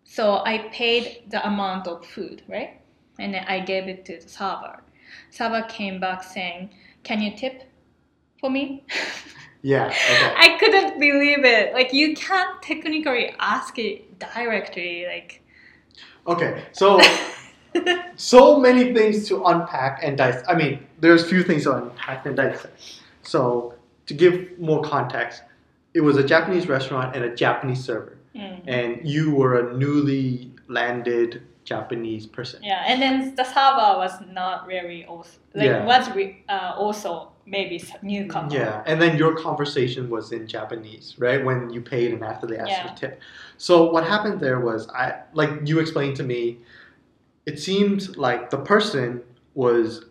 [0.05, 2.81] So I paid the amount of food, right?
[3.19, 4.83] And then I gave it to the server.
[5.31, 6.71] Server came back saying,
[7.03, 7.63] "Can you tip
[8.41, 8.85] for me?"
[9.63, 9.87] Yeah.
[9.87, 10.35] Okay.
[10.37, 11.73] I couldn't believe it.
[11.73, 15.07] Like you can't technically ask it directly.
[15.07, 15.43] Like
[16.27, 16.65] Okay.
[16.73, 17.01] So
[18.17, 20.49] so many things to unpack and dissect.
[20.49, 23.01] I mean, there's few things to unpack and dissect.
[23.23, 23.75] So
[24.07, 25.43] to give more context,
[25.95, 28.61] it was a Japanese restaurant and a Japanese server, mm.
[28.67, 32.63] and you were a newly landed Japanese person.
[32.63, 35.85] yeah, and then the server was not really also like Yeah.
[35.85, 38.49] was re- uh, also maybe newcomer.
[38.53, 41.45] Yeah, and then your conversation was in Japanese, right?
[41.45, 42.87] When you paid and after they asked Yeah.
[42.89, 43.21] for tip.
[43.59, 46.59] So what happened there was I like you explained to me,
[47.47, 49.23] it seemed like the person
[49.55, 50.05] was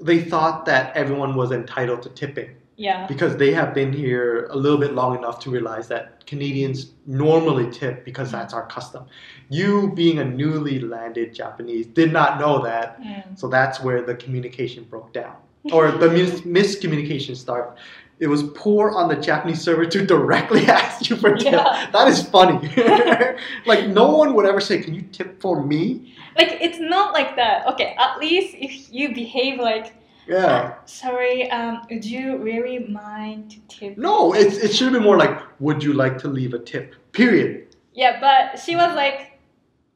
[0.00, 3.06] they thought that everyone was entitled to tipping Yeah.
[3.06, 7.70] because they have been here a little bit long enough to realize that Canadians normally
[7.70, 9.04] tip because that's our custom.
[9.50, 13.38] You being a newly landed Japanese did not know that Mm.
[13.38, 15.36] so that's where the communication broke down,
[15.72, 17.78] or the mis- miscommunication started.
[18.24, 21.52] It was poor on the Japanese server to directly ask you for tip.
[21.52, 21.90] Yeah.
[21.92, 22.56] That is funny.
[23.66, 27.36] like no one would ever say, "Can you tip for me?" Like it's not like
[27.36, 27.66] that.
[27.66, 29.92] Okay, at least if you behave like,
[30.26, 30.76] Yeah.
[30.86, 33.98] sorry, um, would you really mind to tip?
[33.98, 37.76] No, it's, it should be more like, "Would you like to leave a tip?" Period.
[37.92, 39.38] Yeah, but she was like,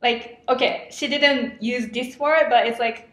[0.02, 3.08] like okay, she didn't use this word, but it's like,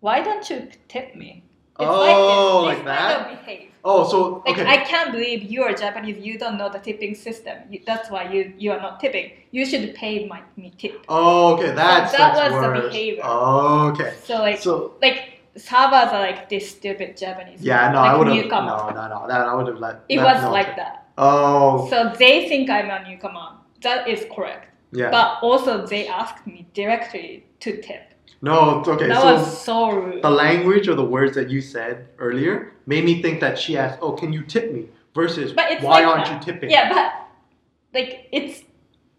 [0.00, 1.43] why don't you tip me?
[1.78, 2.86] It's Oh, like, like this.
[2.86, 3.46] This kind that?
[3.46, 3.70] behave.
[3.86, 4.66] Oh, so Like okay.
[4.66, 6.16] I can't believe you are Japanese.
[6.24, 7.58] You don't know the tipping system.
[7.70, 9.32] You, that's why you you are not tipping.
[9.50, 11.04] You should pay my me tip.
[11.08, 11.72] oh, okay.
[11.74, 13.22] That's that that's was the behavior.
[13.24, 14.14] Oh, okay.
[14.24, 17.60] So like So like servers are like this stupid Japanese.
[17.60, 19.26] yeah, no, like I would have no, no, no.
[19.28, 20.00] That I would have let.
[20.08, 21.08] It let was no like that.
[21.18, 23.48] Oh, So they think I'm a newcomer.
[23.82, 24.68] That is correct.
[24.92, 25.10] yeah.
[25.10, 28.13] But also they asked me directly to tip.
[28.42, 29.08] No, it's okay.
[29.08, 30.22] that so was so rude.
[30.22, 33.98] the language or the words that you said earlier made me think that she asked,
[34.02, 37.98] "Oh, can you tip me?" Versus, But it's "Why like aren't you tipping?" yeah, but
[37.98, 38.64] like it's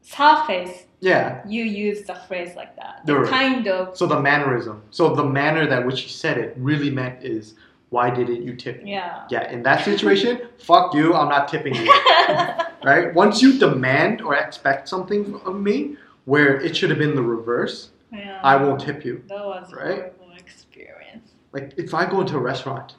[0.01, 0.83] surface.
[1.01, 1.41] Yeah.
[1.47, 3.01] You use the phrase like that.
[3.05, 3.29] The Right.
[3.29, 7.23] kind of So the mannerism, so the manner that which she said it really meant
[7.23, 7.55] is,
[7.89, 9.23] "Why didn't you tip me?" yeah.
[9.29, 9.49] Yeah.
[9.51, 11.13] In that situation, fuck you.
[11.13, 11.91] I'm not tipping you.
[12.83, 13.13] right?
[13.13, 17.89] Once you demand or expect something of me, where it should have been the reverse,
[18.11, 18.39] yeah.
[18.43, 19.23] I won't tip you.
[19.27, 19.97] That was a Right?
[19.97, 21.31] horrible experience.
[21.51, 22.95] Like if I go into a restaurant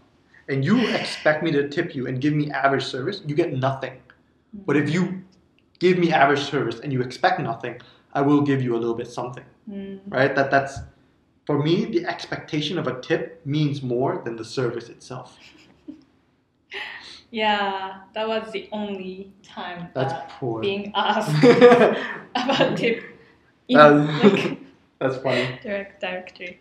[0.48, 4.00] and you expect me to tip you and give me average service, you get nothing.
[4.66, 5.22] But if you
[5.78, 7.80] give me average service and you expect nothing,
[8.14, 9.44] I will give you a little bit something.
[9.70, 10.00] Mm.
[10.08, 10.34] Right?
[10.34, 10.78] That that's
[11.46, 15.36] for me the expectation of a tip means more than the service itself.
[17.30, 20.60] Yeah, that was the only time That's that poor.
[20.60, 21.34] being asked
[22.36, 23.02] about tip
[23.68, 23.78] in
[24.18, 24.55] like
[24.98, 25.58] that's funny.
[25.62, 26.60] direct directory.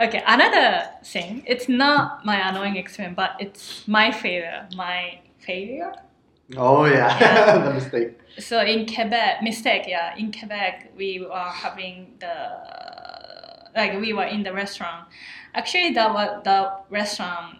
[0.00, 1.42] Okay, another thing.
[1.46, 4.68] It's not my annoying experience, but it's my failure.
[4.76, 5.92] My failure.
[6.56, 7.58] Oh yeah, Yeah.
[7.64, 8.18] the mistake.
[8.38, 9.84] So in Quebec, mistake.
[9.88, 12.36] Yeah, in Quebec, we were having the
[13.74, 15.08] like we were in the restaurant.
[15.54, 17.58] Actually, that was the restaurant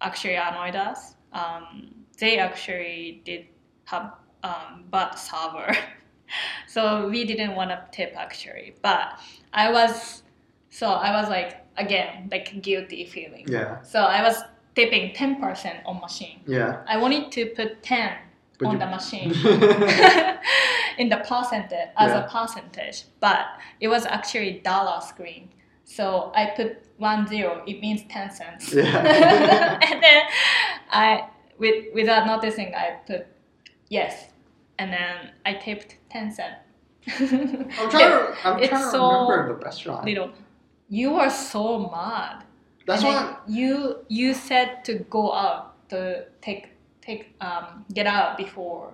[0.00, 1.14] actually annoyed us.
[1.32, 3.46] Um, they actually did
[3.84, 5.76] have um, bad server,
[6.66, 8.74] so we didn't want to tip actually.
[8.82, 9.18] But
[9.52, 10.22] I was
[10.70, 13.44] so I was like again like guilty feeling.
[13.48, 14.36] Yeah, So I was
[14.74, 16.40] tipping ten percent on machine.
[16.46, 16.82] yeah.
[16.86, 18.12] I wanted to put ten
[18.58, 19.30] But on you- the machine
[20.98, 22.24] in the percentage as Yeah.
[22.24, 23.46] a percentage, but
[23.80, 25.50] it was actually dollar screen.
[25.84, 27.62] So I put one zero.
[27.66, 28.72] It means ten cents.
[28.72, 29.78] Yeah.
[29.90, 30.22] and then
[30.90, 33.26] I, with without noticing, I put
[33.88, 34.28] yes,
[34.78, 36.54] and then I tipped ten cent.
[37.18, 38.36] I'm trying to.
[38.44, 40.04] I'm It's trying to so remember the restaurant.
[40.04, 40.30] little.
[40.88, 41.62] You are so
[41.94, 42.44] mad.
[42.86, 43.36] That's And why.
[43.58, 43.70] you
[44.08, 45.98] you said to go out to
[46.46, 46.64] take
[47.06, 48.84] take um get out before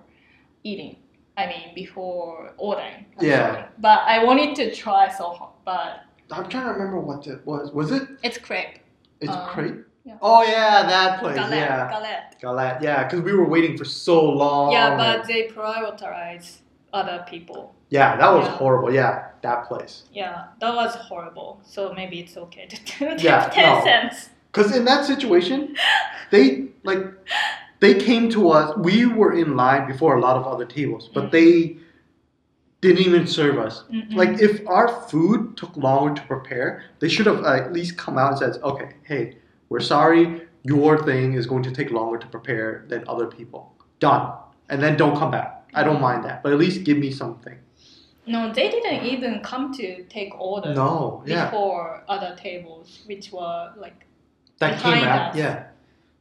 [0.63, 0.93] eating.
[1.37, 3.05] I mean before ordering.
[3.17, 3.51] I'm Yeah.
[3.53, 3.65] sorry.
[3.87, 5.91] But I wanted to try so hard, but
[6.35, 7.71] I'm trying to remember what it was.
[7.79, 8.03] Was it?
[8.27, 8.75] it's crepe.
[9.21, 9.79] It's Um, crepe.
[10.09, 10.17] yeah.
[10.21, 11.35] Oh yeah, that place.
[11.37, 12.29] Galette, yeah, galette.
[12.45, 12.77] Galette.
[12.87, 14.71] Yeah, because we were waiting for so long.
[14.75, 16.47] Yeah, but they prioritize
[16.93, 17.73] other people.
[17.89, 18.55] yeah, that was Yeah.
[18.57, 18.91] horrible.
[18.93, 20.03] Yeah, that place.
[20.13, 21.59] Yeah, that was horrible.
[21.63, 23.83] So maybe it's okay to tip Yeah, ten no.
[23.83, 24.29] cents.
[24.51, 25.75] Because in that situation,
[26.31, 27.03] they like
[27.79, 28.75] they came to us.
[28.77, 31.31] We were in line before a lot of other tables, but Mm.
[31.31, 31.77] they
[32.81, 33.83] didn't even serve us.
[33.91, 34.13] Mm-mm.
[34.15, 38.17] Like if our food took longer to prepare, they should have uh, at least come
[38.17, 39.37] out and said, "Okay, hey,
[39.69, 40.41] we're sorry.
[40.63, 44.33] Your thing is going to take longer to prepare than other people." done,
[44.69, 45.62] and then don't come back.
[45.75, 47.57] I don't mind that, but at least give me something.
[48.25, 53.73] No, they didn't even come to take order No, yeah, before other tables, which were
[53.75, 54.05] like
[54.59, 55.29] that came behind out.
[55.31, 55.35] us.
[55.37, 55.63] Yeah,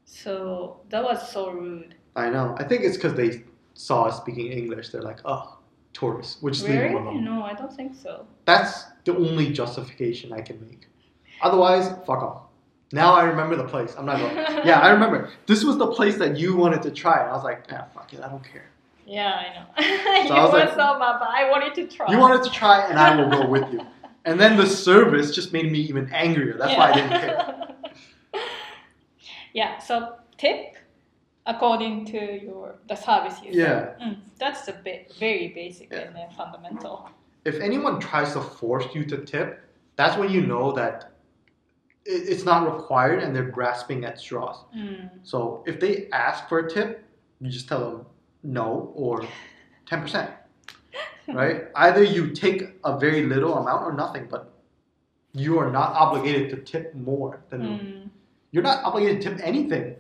[0.05, 0.81] so.
[0.91, 1.95] That was so rude.
[2.17, 2.55] I know.
[2.59, 4.89] I think it's because they saw us speaking English.
[4.91, 5.59] They're like, oh,
[5.93, 6.43] tourists.
[6.43, 6.93] We'll just Really?
[6.93, 7.25] alone.
[7.25, 8.27] No, I don't think so.
[8.45, 10.87] That's the only justification I can make.
[11.41, 12.43] Otherwise, fuck off.
[12.93, 13.95] Now I remember the place.
[13.97, 14.37] I'm not going.
[14.67, 15.31] Yeah, I remember.
[15.47, 17.17] This was the place that you wanted to try.
[17.27, 18.67] I was like, ah, fuck it, I don't care.
[19.07, 20.29] Yeah, I know.
[20.29, 22.11] So you I was like- but I wanted to try.
[22.11, 23.81] You wanted to try, and I will go with you.
[24.25, 26.57] And then the service just made me even angrier.
[26.57, 27.69] That's why I didn't care.
[29.53, 29.79] yeah.
[29.79, 30.77] So tip
[31.47, 33.95] according to your the service you Yeah.
[34.01, 36.03] Mm, that's a bit very basic Yeah.
[36.03, 37.11] and uh, fundamental.
[37.45, 39.61] If anyone tries to force you to tip,
[39.97, 41.11] that's when you know that
[42.05, 44.59] it- it's not required and they're grasping at straws.
[44.77, 45.11] Mm.
[45.25, 47.05] So if they ask for a tip,
[47.41, 48.07] you just tell them
[48.43, 49.25] no or
[49.87, 50.31] 10%.
[51.29, 51.67] Right?
[51.77, 54.53] Either you take a very little amount or nothing, but
[55.33, 58.11] you are not obligated to tip more than Mm.
[58.51, 59.97] you're not obligated to tip anything,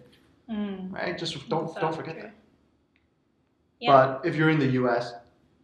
[0.50, 0.92] Mm.
[0.92, 1.16] right?
[1.16, 2.22] Just don't don't forget Exactly.
[2.22, 2.34] that.
[3.80, 3.92] Yeah.
[3.92, 5.14] But if you're in the US,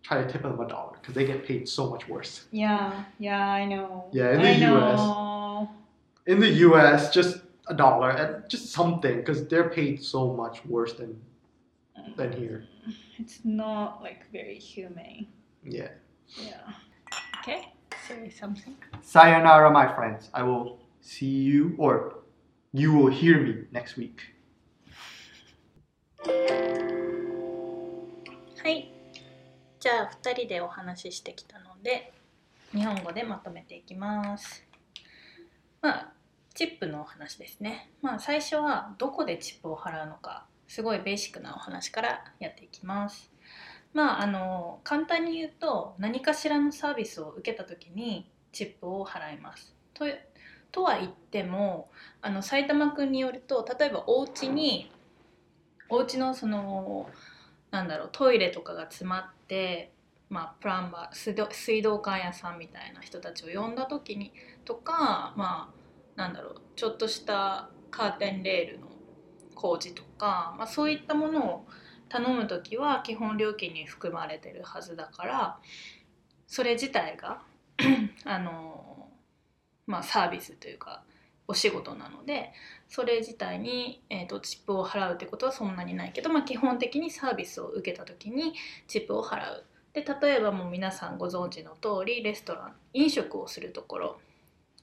[0.03, 2.47] try to tip them a dollar because they get paid so much worse.
[2.51, 4.07] Yeah, yeah, I know.
[4.13, 4.99] Yeah, in the I US.
[4.99, 5.69] know.
[6.27, 10.95] In the US, just a dollar and just something because they're paid so much worse
[10.95, 11.21] than
[12.17, 12.65] than here.
[13.19, 15.29] It's not like very humane.
[15.65, 15.91] Yeah.
[16.37, 16.73] Yeah.
[17.41, 17.73] Okay.
[18.07, 18.77] Say something.
[19.03, 20.31] Sayonara, my friends.
[20.33, 22.21] I will see you, or
[22.73, 24.21] you will hear me next week.
[28.63, 28.93] はい。
[29.81, 32.13] じゃあ2人でお話ししてきたので
[32.73, 34.65] 日本語でまとめていきます。
[35.81, 36.13] まあ
[36.55, 37.91] チップのお話ですね。
[38.03, 43.33] まあ最初はどこでチップを払うのかすごいベーシックなお話からやっていきます。
[43.95, 49.75] まああの簡単に言うと何かしらのサービスを受けた時にチップを払います。
[49.95, 50.05] と
[50.71, 54.93] とは言ってもあの埼玉君によると例えばお家に
[55.89, 57.09] お家のその
[57.71, 59.93] なんだろうトイレとかが詰まって、
[60.29, 64.33] まあ、プランバー水道水道管屋さんみたいな人たちを呼んだ時に
[64.65, 65.73] とかま
[66.17, 68.88] あなんだろうちょっとしたカーテンレールの
[69.59, 71.67] 工事とか、まあ、そういったものを
[72.09, 75.59] 頼む時は基本料金に含まれてるはずだから
[76.47, 77.43] それ自体が
[78.25, 79.09] あの、
[79.87, 81.03] まあ、サービスというか
[81.49, 82.53] お仕事なので
[82.89, 88.55] それ自体に、えー、とチップを払うってことはそんなにないけど、まあ、基本的にサービスを受けた時に
[88.87, 89.65] チップを払う。
[89.93, 94.21] で例えばもう皆さんご存知の通りレストラン飲食をするところ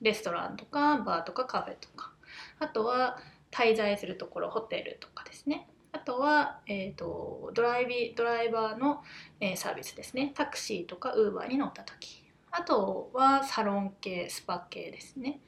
[0.02, 2.12] レストランとかバーとかカフェとか
[2.60, 3.18] あとは
[3.56, 5.70] 滞在するところホテルとかですね。
[5.94, 9.02] あとは、えー、とドライビドライバーの、
[9.40, 10.34] えーサービスですね。
[10.36, 12.26] タクシーとかウーバーに乗った時。
[12.52, 15.40] あとはサロン系スパ系ですね。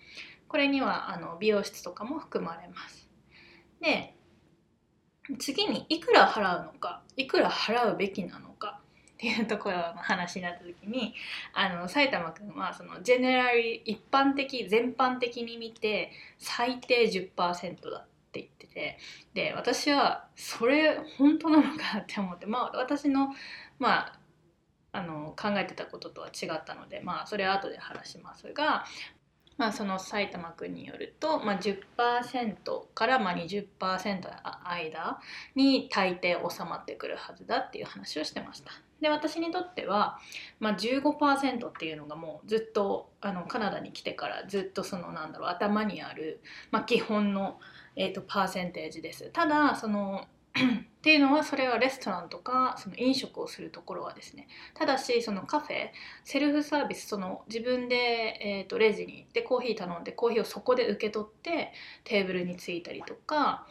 [0.47, 3.09] これにはあの美容室とかも含まれます。
[3.81, 4.15] で
[5.39, 8.46] 次にいくら払うのかいくら払うべきなの
[9.17, 11.15] っていうところの話になった時に
[11.53, 18.99] あの埼玉君はそのジェネラリ一般的全般的に見て最低10%だって言ってて
[19.33, 23.29] で私はそれ本当なのかって思ってまあ私の
[23.79, 24.19] まあ
[24.91, 28.85] あの考えてたこととは違ったのでまあそれは後で話しますが
[29.57, 31.73] まあ、その埼玉君によると、まあ、10%
[32.93, 35.19] からまあ20%の間
[35.55, 38.71] に大抵収まってくるはずだっていう話をしてました。
[39.01, 40.19] で私にとっては、
[40.59, 47.59] まあ、15%っていうのがもうずっとあのカナダに来てからずっとそのなんだろう頭にある、まあ、基本の、
[47.95, 49.29] えー、とパーセンテージです。
[49.31, 50.25] ただその
[50.57, 55.89] っていうのはそれはレストランとかその飲食をするところはですねただしそのカフェ
[56.23, 61.71] セルフサービスその自分で、えー、とレジに行ってコーヒー頼んでコーヒーをそこで受け取って
[62.03, 63.67] テーブルに着いたりとか、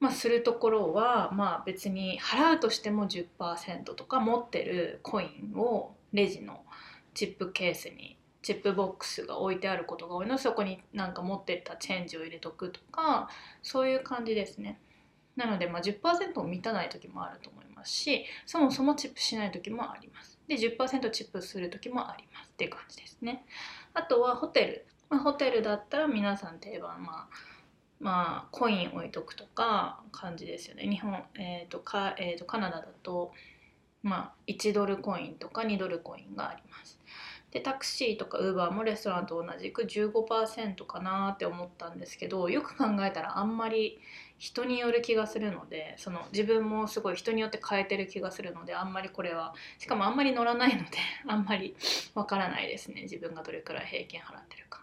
[0.00, 6.62] まあ、するところは、まあ、別に払うとしても10%とか持ってるコインをレジの
[7.14, 13.28] チップケースにチップボックスが置いてあることが多いのでそこになんか持ってったチェンジを入れとくとか
[13.62, 14.80] そういう感じですね。
[15.36, 20.38] なので、まあ、10%を満たない時もあると思いますしそもそもチップしない時もあります。
[20.48, 23.44] で10%チップする時もありますっていう感じですね。
[23.94, 27.57] あとはホテル、まあ、ホテルだったら皆さん定番まあ
[28.00, 30.88] まあコイン置いとくとか感じですよね。
[30.88, 33.32] 日本、えーとかえー、とカナダだと
[34.02, 36.98] まあ1ドルコインとか2ドルコインがあります。
[37.50, 43.98] でタクシーとかウーバーもレストランと同じく15%かなって思ったんですけどよく考えたらあんまり
[44.36, 50.90] 人による気がするのでその自分もすごい人によって変えてる気がするのであんまりこれはしかもあんまり乗らないので
[51.26, 51.74] あんまり
[52.14, 53.02] わからないですね。
[53.02, 54.82] 自分がどれくらい平均払ってるか。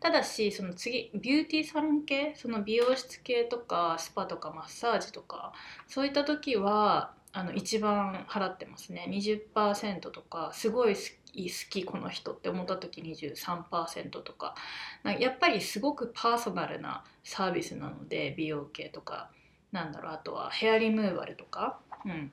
[0.00, 5.52] ただしその次ビューティーサロン系その美容室系とかスパとかマッサージとか
[5.88, 9.06] そういった時はあの一番払ってますね。
[9.10, 11.00] 20%とかすごい好
[11.32, 14.54] き好きこの人って思った時23%とか
[15.18, 19.30] やっぱりすごくパーソナルなサービスなので美容系とか。
[19.72, 22.32] なんだろうあとはヘアリムーバルとか、うん、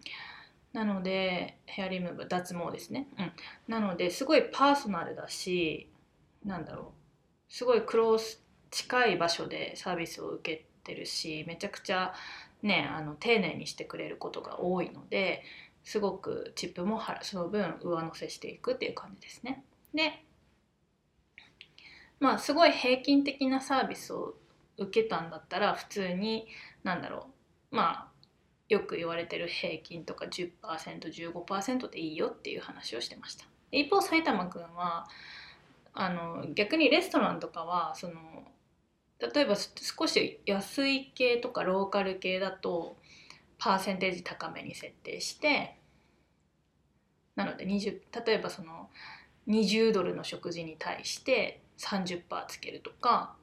[0.73, 3.31] なのでヘアリムーバル脱毛ですね、うん、
[3.67, 5.89] なのですごいパーソナルだし
[6.45, 6.94] なんだろう。
[7.55, 12.13] すごいクロース近い場所でサービスを受けてるしめちゃくちゃ
[12.61, 15.41] ねあの丁寧にしてくれることが多いので
[15.81, 19.63] すごくチップもその分上乗せしていくっていう感じですね。
[19.93, 20.21] で
[22.19, 24.33] まあすごい平均的なサービスを
[24.77, 26.47] 受けたんだったら普通に
[26.83, 27.27] 何だろ
[27.71, 28.07] うまあ
[28.67, 33.45] よく言われてる平均とか 10%15% でいいよっていう話をしてました。
[33.71, 35.07] 一方埼玉くんは
[35.95, 38.13] あの逆にレストランとかはその
[39.19, 42.97] 例えば少し安い系とかローカル系だと
[43.57, 45.77] パーセンテージ高めに設定して
[47.35, 48.89] なので20例えばその
[49.47, 53.35] 20ドルの食事に対して30%つけるとか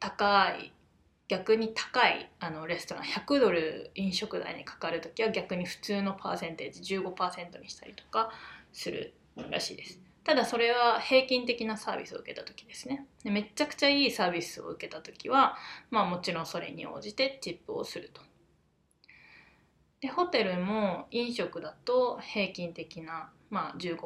[0.00, 0.72] 高い
[1.28, 8.30] 逆に高いあのレストラン100ドル飲食代にかかる時は逆に普通のパーセンテージ15%にしたりとか
[8.72, 9.14] する
[9.50, 10.03] らしいです。
[10.24, 13.06] ただそれは平均的なサービスを受けた時ですね。
[13.22, 15.56] でめちゃくちゃいいサービスを受けた時は
[15.90, 18.22] まあもちろんそれに応じてチップをすると。
[20.00, 24.00] でホテルも飲食だと平均的な、まあ、15%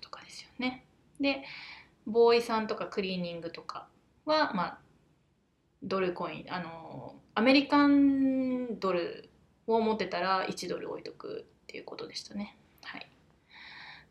[0.00, 0.84] とかですよね。
[1.20, 1.44] で
[2.06, 3.86] ボーイさんとかクリーニングとか
[4.24, 4.78] はまあ
[5.82, 9.30] ドルコインあのアメリカンドル
[9.68, 12.56] を持ってたら1ドル置いとくっていうことでしたね。
[12.82, 13.08] はい。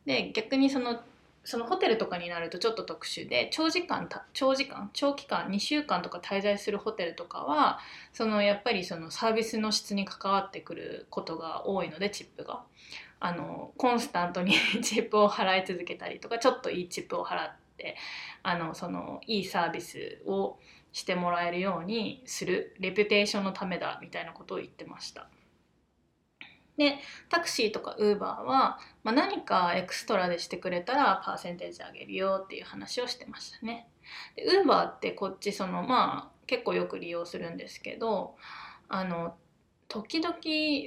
[0.05, 1.01] で逆にその
[1.43, 4.89] そのホテルとかになるとちょっと特殊で長時間長時間？
[4.93, 7.79] 長期間？2週間とか滞在するホテルとかは
[8.13, 12.63] そのやっぱりそのサービスの質に関わってくることが多いのでチップが。
[13.23, 17.95] あのコンスタントに チップを払い続けたりとかちょっといいチップを払って
[18.41, 20.57] あのそのいいサービスを
[20.91, 25.27] してもらえるようにするレピュテーションのためだみたいなことを言ってました。
[26.77, 26.97] で
[27.29, 33.87] タクシーとかウーバーは、まあ、何かエクストラでしてくれたらパーセンテージ上げるよっていう話をしてましたね。
[34.35, 38.35] でウーバーってこっちそのまあ結構よく利用するんですけど
[38.89, 39.35] あの
[39.91, 40.35] 時々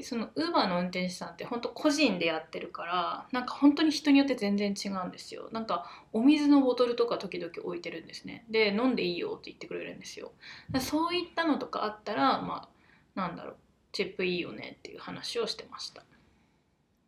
[0.02, 5.50] そのウーバーの運転手さんって本当個人でやってるからなんか本当に人によって全然違うんですよ。
[5.52, 8.46] なんかお水のボトルとか時々置いてるんですね。
[8.48, 10.32] で飲んでいいよって言ってくれるんですよ。
[10.80, 12.68] そういったのとかあったらま
[13.14, 13.56] あなんだろう。
[13.94, 16.02] チップいいよねっていう話をしてました。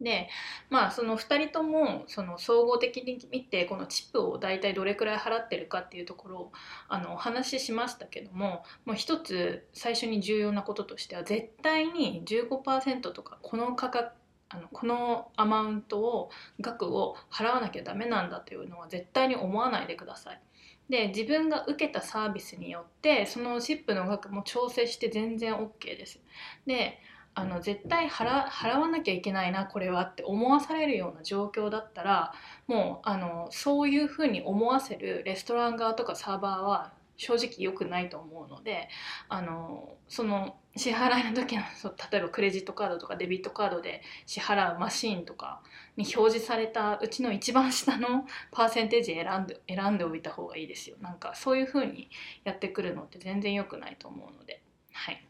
[0.00, 0.28] で
[0.68, 6.52] まあその2人ともその総合的に見てこのチップを大体どれくらい払ってるかっていうところを
[6.88, 14.10] あのお話ししましたけどももう一つ最初に重要なこととしては絶対に15%とかこの価格
[14.48, 16.30] あのこのアマウントを
[16.60, 20.40] 額を払わなきゃダメなんだというのは絶対に思わないでください。
[20.88, 26.20] で自分が受けたサービスによってそのシップの額も調整して全然 OK です。
[26.66, 27.00] で
[27.38, 32.32] あの絶対払払わなきゃいけないなこれはって思わされるような状況だったら
[32.66, 38.88] もうあのそういうふうに思わせるレストラン側とかサーバーは正直良くないと思うので
[39.28, 45.62] あのその支払いの時のそう例えばクレジットカードとかデビットカードで支払うマシーンとか
[45.96, 50.96] に表示されたうちの一番下の パーセンテージ選んで選んでおいた方がいいですよ。
[51.00, 52.10] なんかそういう風に
[52.44, 54.62] やってくるのって全然良くないと思うので。
[54.92, 55.26] はい。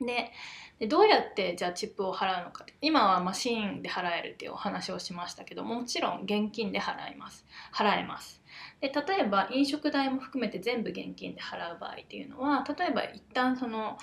[0.00, 0.32] で
[0.78, 7.46] でどうやってじゃあチップを払うのか今はマシーンで払えるっていうお話をしましたけどもちろん現金で払います。
[7.72, 8.42] 払えます。
[8.80, 13.96] で例えば飲食代も含めて全部現金で払う場合っていうのは例えば一旦その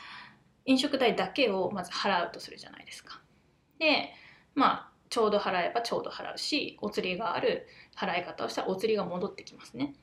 [0.66, 3.22] 飲食代だけをまず払うとするじゃないですか。
[3.80, 4.14] で
[4.56, 9.94] まあちょうど払えばちょうど払うしお釣りがある払い方をしたらお釣りが戻ってきますね。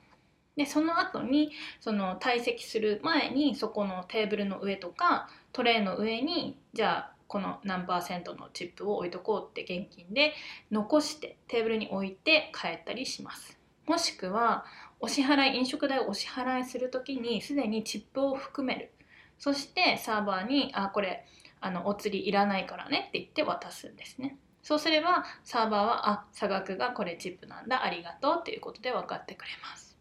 [0.57, 1.51] でその後に
[1.81, 10.35] その退席する前にそこのテーブルの上とかトレイの上にじゃあこの何パーセントのチップを置いとこうって現金で
[10.71, 13.60] 残してテーブルに置いて帰ったりします。
[13.87, 14.65] もしくは
[15.01, 18.93] お支払い飲食代をお支払いする時にすでにチップを含める。
[19.39, 21.27] そしてサーバーに「あこれ
[21.61, 24.37] あのお釣りいらないからね」って言って渡すんですね。
[24.63, 29.97] そうすればサーバーはあ差額がこれチップなんだありがとうっていうことで分かってくれます。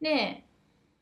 [0.00, 0.44] で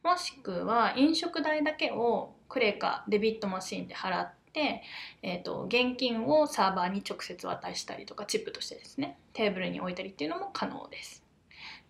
[0.02, 4.82] もしくは飲食代だけをクレカデビットマシンで払って、
[5.22, 11.19] えー、と現金をサーバーに直接渡したりとかチップとしてですねテーブルに置いたりっていうのも可能です。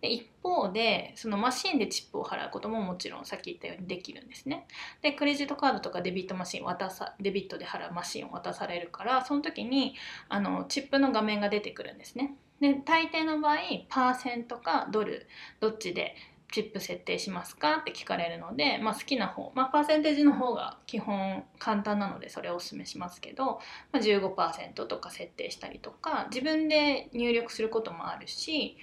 [0.00, 4.66] で一方でそのマシンでチップを払うことももちろんさっき言ったようにできるんですね。
[5.02, 9.94] でクレジットカードとかデビットマシン渡さデビットで払うマシンを渡されるからその時に
[10.28, 12.34] あのチップの画面が出てくるんですね。
[12.60, 13.56] で大抵の場合
[13.88, 15.26] パーセントかドル
[15.60, 16.14] どっちで
[16.52, 23.60] チップ設定しますかって聞かれるので、まあ、好きな方、まあ、パーセンテージの方が基本簡単なのでそれをお勧めしますけど、
[23.92, 28.76] まあ、15%とか設定したりとか自分で入力することもあるし、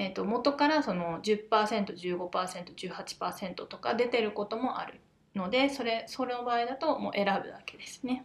[0.00, 5.00] えー、と元からその 10%15%18% とか出てることもある
[5.34, 8.24] のでそれそれの場合だともう選ぶだけですね。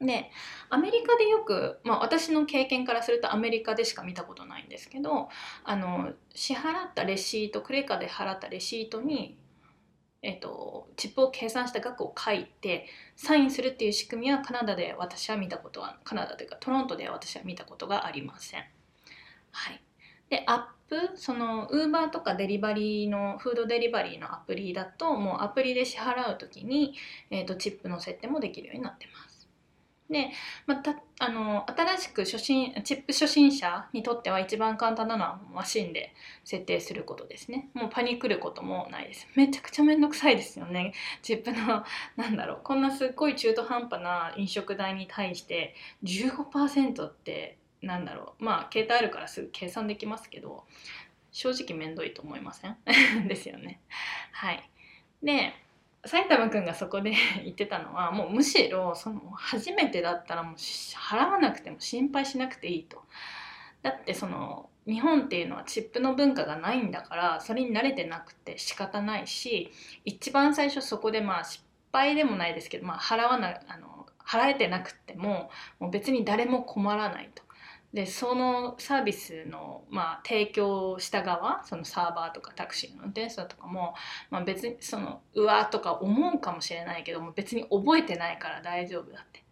[0.00, 0.30] で
[0.70, 5.28] アメリカでよく、まあ、私の経験からするとアメリカでしか見たことないんですけど
[5.64, 9.36] あの支払ったレシートクレカで払ったレシートに、
[10.22, 12.86] えっと、チップを計算した額を書いて
[13.16, 18.64] サインするっていう仕組みはカナダで私は見たことはカナダというかトロントで私は見たことがありません。
[19.52, 19.80] はい、
[20.34, 26.94] でアップそのウーバーとかデリバリーのフードデリバリーのアプリだともうアプリで支払う時に、
[27.30, 29.48] えっと、チップの設定もできるようになってます。
[30.10, 30.30] で、
[30.66, 36.12] またあの新しく初心チップ初心者にとっては一番簡単なのはマシンで
[36.44, 37.70] 設定することですね。
[37.72, 39.28] もうパニクることもないです。
[39.36, 40.94] めちゃくちゃめんどくさいですよね。
[41.22, 41.84] チップの
[42.16, 42.60] なんだろう。
[42.64, 50.64] こんなすっごい中途半端な飲食代に対して15%ってなんだろうまあ携帯あるからすぐ計算できますけど
[51.32, 52.76] 正直めんどいと思いません？
[53.28, 53.80] ですよね
[54.32, 54.68] はい
[55.22, 55.52] で
[56.06, 57.14] 埼玉くんがそこで
[57.44, 63.02] 言ってたのはもうむしろその初めてだったらもう払わなくても心配しなくていいと。
[63.82, 69.70] だってその日本っていうのはチップの文化がないんだからそれに慣れてなくて仕方ないし
[70.06, 71.62] 一番最初そこでまあ失
[71.92, 77.43] 敗でもないですけど、まあ、払わなあの払えてなくてももう別に誰も困らないと。
[77.94, 83.94] でそのサービスの、まあ、提供した側そのサーバーとかタクシーの運転手さんとかも、
[84.30, 89.44] まあ、別にそのうわとか思うかもしれないけども別に覚えてないから大丈夫だって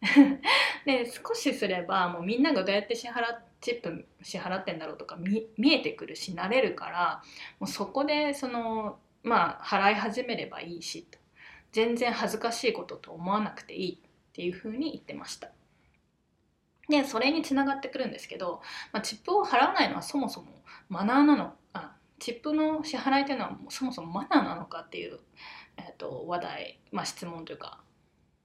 [1.04, 3.22] で少しすればもうみんながどうやって支払
[3.60, 7.22] チップ支払ってんだろうとか見えてくるし慣れるから
[7.60, 11.06] もうそこでそのまあ払い始めればいいし
[11.70, 15.48] 全然恥ずかしいことと思わなくていいっていうふうに言ってました。
[16.92, 18.60] でそれにつながってくるんですけど、
[18.92, 25.18] まあ、チップを払わないのはそもそもマナーなのあチップの支払いというのはそもそもマナーなのかっていう、
[25.78, 27.80] えー、と話題、まあ、質問というか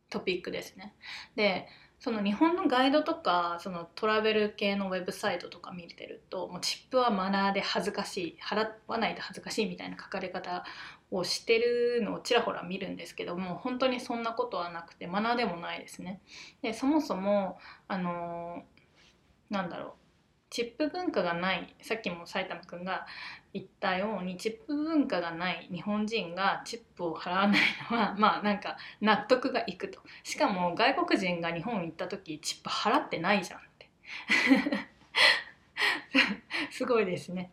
[0.09, 0.95] トピックですね。
[1.35, 1.67] で
[1.99, 10.63] その日本のガイドとかそのトラベル系のウェブサイトとか見てるともうチップはマナーで恥ずかしい払わないと恥ずかしいみたいな書かれ方
[11.11, 16.21] をしてるのをちらほら見るんですけども本当にそんなことはなくてマナーでもないですね。
[16.61, 18.63] でそもそもあの
[19.49, 19.91] なんだろう
[20.49, 23.05] チップ文化がないさっきも埼玉くんが
[23.53, 30.01] 言ったようにチップ文化がない日本人がチップを払わないのは まあなんか納得がいくと。
[30.23, 33.89] しかも外国人が日本行った時チップ払ってないじゃんって。
[36.71, 37.51] すごいですね。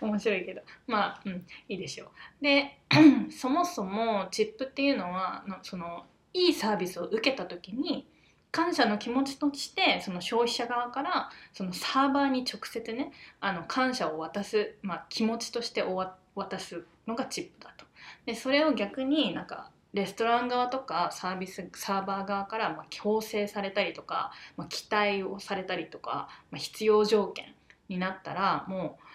[0.02, 2.08] 面白いけどまあうんいいでしょう
[2.42, 2.80] で
[3.30, 8.06] そもそもチップっていうのはのそのいいサービスを受けた時に
[8.52, 17.84] 感謝の気持ちとしてその消費者側からそのサーバーに直接ねあの感謝を渡す、まあ、気持ちとして渡すのがチップだと。
[18.24, 27.54] でそれを逆になんかレストラン側とかサービスサーバー側からまあ強制されたりとか、まあ、期待をされたりとか、まあ、必要条件
[27.88, 29.05] になったらもう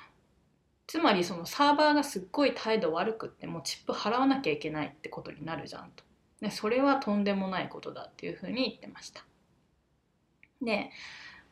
[0.92, 6.04] つまりそのサーバーがすっごい態度悪くってもうチップ払わなきゃいけないってことになるじゃんと。
[6.42, 9.24] でそれはとんでもないことだっていうふうに言ってました。
[10.62, 10.90] で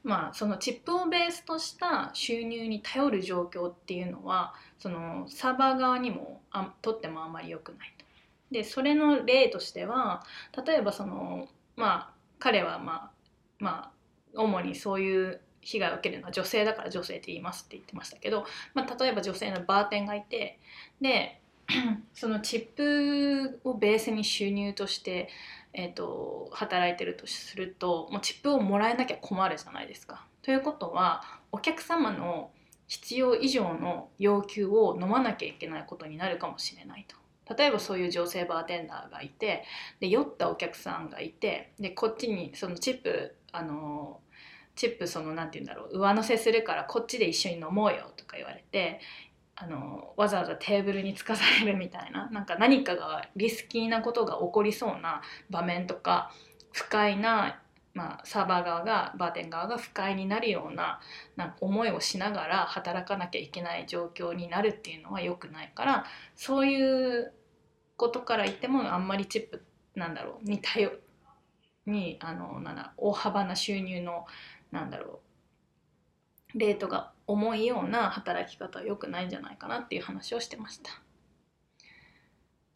[0.04, 8.06] まあそのチップをベースとした収入に頼る状況っていうのはそのサーバー側にもあとってもあんまり良くないと。
[8.52, 10.22] でそれの例としては
[10.68, 13.12] 例えばそのまあ彼はまあ
[13.60, 13.94] ま
[14.36, 15.40] あ主にそういう
[15.72, 20.60] 被害を受けるのは女性だから女性って言いますって言ってましたけど、まあ、例えば女性のバーテンがいて
[21.00, 21.40] で
[22.14, 25.30] そのチップをベースに収入として、
[25.74, 30.26] えーと、働いてるとするともうチップをもらえなきゃ困るじゃないですか。
[30.42, 32.50] ということはお客様の
[32.88, 37.16] 必要以上の要求を飲まなきゃいけないことになるかもしれないと。
[37.56, 39.64] 例えばそういう女性バーテンダーがいて
[40.00, 44.20] で酔ったお客さんがいてでこっちにそのチップあの
[44.80, 49.02] チップそのなんて言うんだろう上乗せするからこっちで一緒に飲もうよとか言われて
[49.58, 56.32] あのわざわざテーブルにつかされるみたいななんか何かがリスキーなことが起こりそうな場面とか
[56.72, 57.60] 不快な、
[57.94, 61.02] まあ、サーバー側がバーテン側が不快になるような
[61.36, 66.06] なんか思いをしながら働かなきゃいけない状況になるっていうのは良くないから
[66.38, 67.34] そういう
[67.98, 69.62] ことから言ってもあんまりチップ
[69.94, 70.90] なんだろうに頼
[71.86, 74.26] にあのなんだ大幅な収入の
[74.72, 75.22] なんだろ
[76.56, 80.92] うレートが重いような働き方は良くないんじゃないかなっていう話をしてました。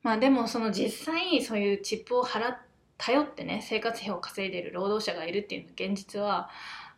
[0.03, 2.57] まあでもその実際そういうチップを払っ
[2.97, 6.49] 頼ってね生活費を稼いでる労働者がいるっていう現実は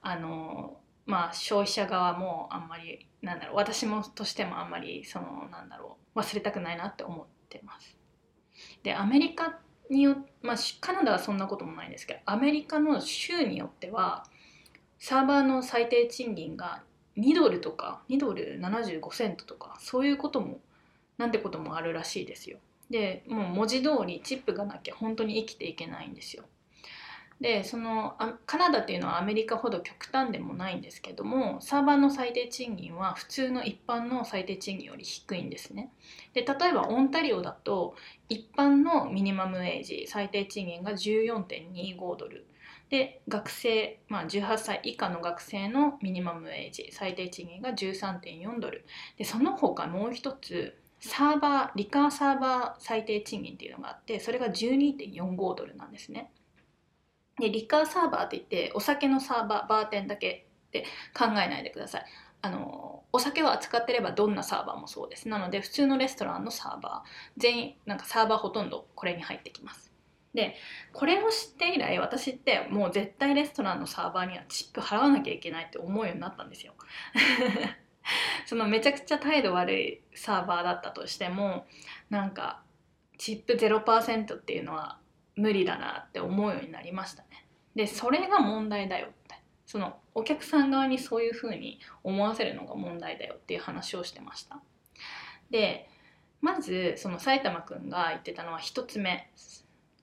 [0.02, 7.98] あのまあ消費者側もあんまりなんだろう私もとしてもあんまりそのなんだろう忘れたくないなって思ってます。
[8.84, 9.60] でアメリカ
[9.90, 14.26] によまあカナダはそんなこともないんですけどアメリカの州によっては
[15.00, 16.82] サーバーの最低賃金が
[17.18, 20.60] 2ドルとか2ドル75セントとかそういうことも
[21.18, 22.58] なんてこともあるらしいですよ。
[22.90, 26.44] でもう文字通りチップがなきゃ本当に生きていけないんですよ。
[27.42, 28.16] でその
[28.46, 35.92] カナダっていうのはアメリカほど極端でもないんですけどもサーバーの最低賃金は普通の一般の最低賃金より低いんですね。
[36.34, 37.96] で例えばオンタリオだと
[38.30, 42.46] 一般のミニマムウェイジ最低賃金が14.25ドル
[42.90, 48.86] で学生、まあ、18歳以下の学生のミニマムウェイジ最低賃金が13.4ドル
[49.18, 56.32] でその他もう一つサーバーリカーサーバー最低賃金っていうのがあってそれが12.45ドルなんですね。
[57.40, 62.06] でリカーサーバーって言ってお酒のサーバーバーテンだけって考えないでください。
[62.42, 69.92] あのお酒を扱ってればどんなサーバーもそうですなので普通のレストランのサーバー全員なんかサーバーほとんどこれに入ってきます
[70.36, 70.56] で
[70.94, 76.74] これを知って以来私ってもう絶対レストランのサーバーにはチップ払わなきゃいけないって思うようになったんですよ。
[78.46, 81.66] そのめちゃくちゃ態度悪いサーバーだったとしても
[82.10, 82.62] なんか
[83.18, 85.00] チップ0%っていうのは
[85.36, 87.25] 無理だなって思うようになりました。
[87.76, 94.60] でそれが問題だよってそのお客さん側にそういうふうに思わせるのが問題だよっていう話をしてました。
[95.50, 95.90] で
[96.42, 99.30] まずその埼玉くんが言ってたのは1つ目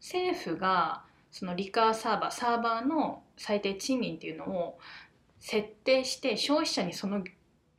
[0.00, 4.78] 政府がそのリカーサーバーサーバーの最低賃金っていうのを
[5.38, 7.24] 設定して消費者にその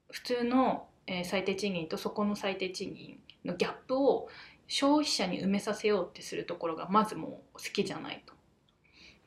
[0.09, 0.87] 普通の
[1.25, 4.29] 最低賃金とそこの最低賃金のギャップを
[4.67, 8.33] 消費者に埋めさせようってするところがまずもう好きじゃないと。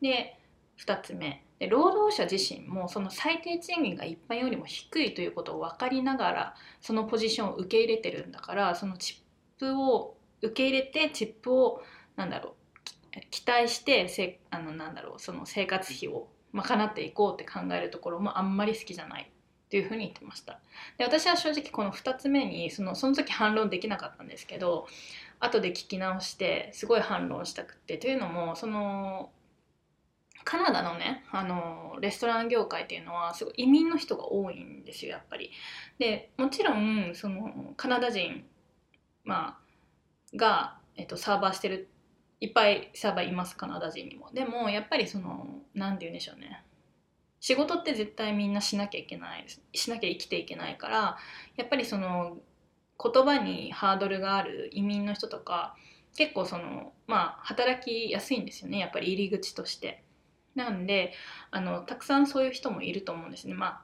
[0.01, 0.39] で
[0.79, 1.43] 2つ目。
[1.59, 11.83] で労働者自身もその最低賃金が一般よりも低いということを分かりながらそのポジションを受け入れてるんだからそのチップを受け入れてチップを
[12.15, 19.23] なんだろう期待してせあのなんだろうその生活費を賄っていこうって考えるところもあんまり好きじゃない
[19.67, 20.61] っていうふうに言ってました。
[20.97, 24.87] で私は正直この2つ目にそのその時反論できなかったんですけど
[25.41, 29.31] 後で聞き直してすごい反論したくってというのもその
[30.47, 35.51] カナダのねあのレストラン業界っていうのはすごい移民の人が多いんですよやっぱり。
[35.99, 38.45] でもちろんそのカナダ人、
[39.25, 39.59] ま
[40.33, 41.89] あ、が、えっと、サーバーしてる
[42.41, 46.63] いっぱいサーバーいますカナダ人にもでもやっぱりその何て言うんでしょうね
[47.41, 51.17] 仕事って絶対みんなしなきゃいけないしなきゃ生きていけないから
[51.57, 52.37] やっぱりその
[53.03, 55.75] 言葉にハードルがある移民の人とか
[56.17, 60.06] 結構そのまあ働きやすいんですよねやっぱり入り口として。
[60.57, 61.13] なんで
[61.53, 63.55] あのたくさんそういう人もいると思うんですね。
[63.55, 63.83] まあ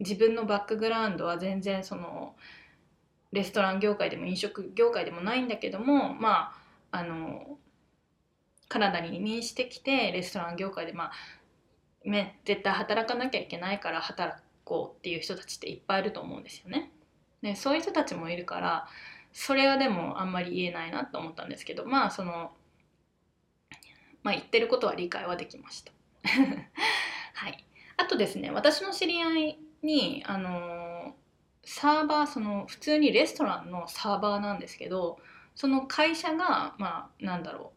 [0.00, 2.34] 自分のバックグラウンドは全然その
[3.32, 6.52] レストラン業界でも飲食業界でもないんだけどもま
[6.90, 7.58] ああの
[8.68, 11.12] カナダに移民してきてレストラン業界でまあ、
[12.44, 16.90] 絶対働かなきゃいけないから働こうっていう人たちっていっぱいいると思うんですよね。
[17.42, 18.88] でそういう人たちもいるから
[19.32, 22.52] それはでもあんまり言えないなと思ったんですけどまあその、
[24.22, 25.92] まあ、言ってることは理解はできました。
[27.34, 27.64] はい、
[27.96, 31.14] あとですね私の知り合いにあの
[31.64, 35.18] サーバーその普通にレストランのサーバーなんですけど
[35.54, 37.76] その会社がまあなんだろう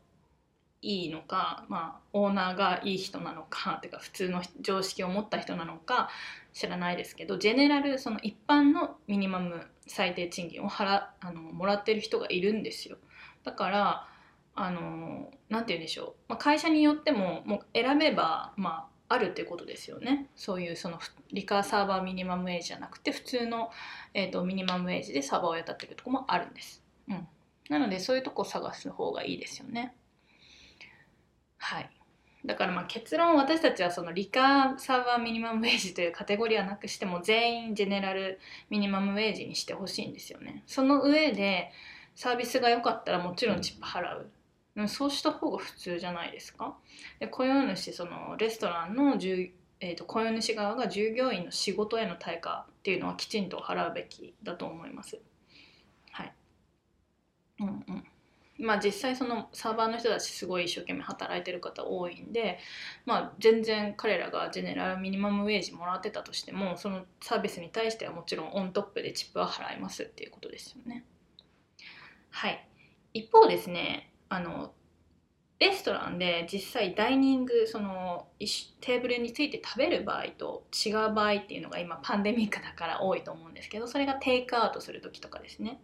[0.81, 6.09] いいのか、まあ、オーナーがいい人なのかてか普通の常識を持った人なのか
[6.53, 12.97] 知らないですけどジェネラルその一般のミニマム最低賃金を払あのもらってる人がいるんですよ。
[13.43, 14.07] だから
[14.61, 20.27] あのなて言うんでしょう、まあ、会社によってももう選べば、まあ、あるっていうことですよね。
[20.35, 20.99] そういうその
[21.31, 23.71] リカーサーバーミニマムウェイジじゃなくて普通の、
[24.13, 27.25] えーと、ミニマムウェイジでサーバーを雇ってるとこもあるんです、うん、
[27.69, 29.95] なのでそういうとこ探す方がいいですよね。
[31.57, 31.89] はい。
[32.45, 38.39] だからまあ結論私たちはその理科サーバーミニマムウェージというカテゴリーはなくしても全員ジェネラル
[38.69, 40.63] ミニマムウェージにしてほしいんですよね。
[40.67, 41.71] その上で
[42.15, 44.21] サービスが良かったらもちろんチップ払う。
[44.21, 44.38] でも
[44.87, 46.77] そうした方が普通じゃないですか？
[47.19, 49.51] で雇用主そのレストランの従
[49.81, 55.21] えーと、雇用主側が従業員の仕事への対価っていうのはきちんと払うべきだと思います。
[56.11, 56.33] はい。
[57.61, 58.03] うんうん。
[58.57, 62.59] まあ実際そのサーバーの人たちすごい一生懸命働いてる方多いんで、
[63.05, 71.05] まあ全然彼らがジェネラルミニマムウェージもらってたとしても、そのサービスに対してはもちろんオントップでチップは払いますっていうことですよね。
[72.31, 72.67] はい。
[73.13, 74.73] 一方ですね、あの
[75.59, 85.81] レストランで実際ダイニングそのテーブルについて食べる場合と違う場合っていうのが今パンデミックだから多いと思うんですけどそれがテイクアウトする時とかですね。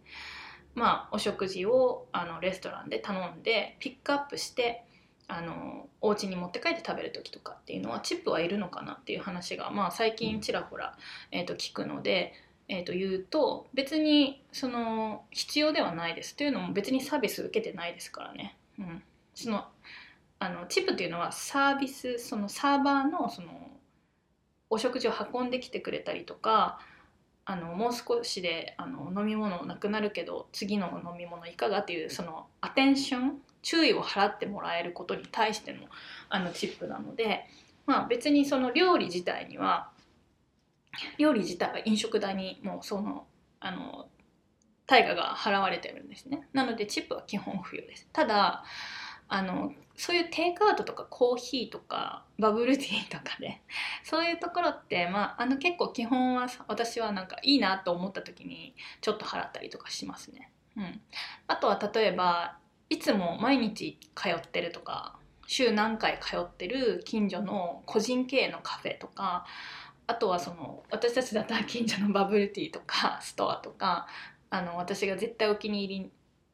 [0.74, 4.86] まあお食事をあのレストランで頼んでピックアップして
[5.28, 10.96] あのお家に持って帰って食べる時とかっていうのはチップはいるのかなっていう話が、まあ、最近ちらほら、
[11.32, 12.32] えー、と聞くので、
[12.68, 18.56] えー、と言うと別にその必要ではないですというのも別にサービス受けてないですからね。
[18.78, 19.02] うん
[19.34, 19.66] その
[20.38, 23.48] あのチップっていうのはサービスそのサーバーのその
[24.68, 26.80] お食事を運んできてくれたりとか
[27.44, 35.80] あのもう少しであの飲み物なくなるけど次の飲み物いかがっていうそのアテンション注意を払ってもらえることに対しての
[36.28, 37.46] あのチップなので、
[37.86, 39.90] まあ、別にその料理自体には
[41.18, 43.26] 料理自体は飲食代にもうその
[43.60, 44.08] あの
[44.86, 46.48] 対価が払われてるんですね。
[46.52, 48.08] なのでチップは基本不要です。
[48.12, 48.64] ただ
[49.28, 53.62] あのそういうテイクアウトとかコーヒーとかバブルティーとかで
[54.04, 60.52] そういうところって、まあ、あの結構基本は私はなんかいいなと思った時にちょっと払ったりとかしますね。
[60.76, 61.00] うん、
[61.46, 62.58] あとは例えば
[62.90, 69.46] いつも毎日通ってるとか週何回通ってる近所の個人経営のカフェとか
[70.06, 74.06] あとはその私たちだったら近所のバブルティーとか ストアとか
[74.50, 76.10] あの私が絶対お気に入り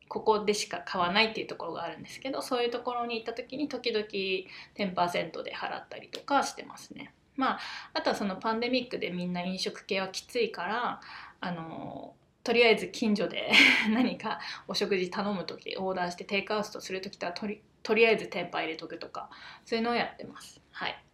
[0.09, 7.15] ここでしか買わないっていうところがあるんですけどそういうところに行った時に時々10%で払ったりとかしてますね。
[7.35, 7.61] まあ、
[7.95, 11.01] あとはそのパンデミックでみんな飲食系はきついから
[11.41, 13.53] あのとりあえず近所で
[13.91, 19.29] 何かお食事頼む時オーダーしてテイクアウトする時とはとりとりあえずテンパ入れとくとか
[19.65, 20.61] そういうのをやってます。
[20.71, 21.05] はい、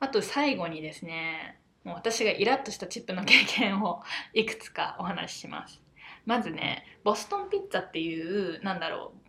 [0.00, 4.02] あと最後にですねもう私がイラッとしたチップの経験を
[4.34, 5.80] いくつかお話しします。
[6.26, 9.28] まずねボストンピッツァっていうなんだろう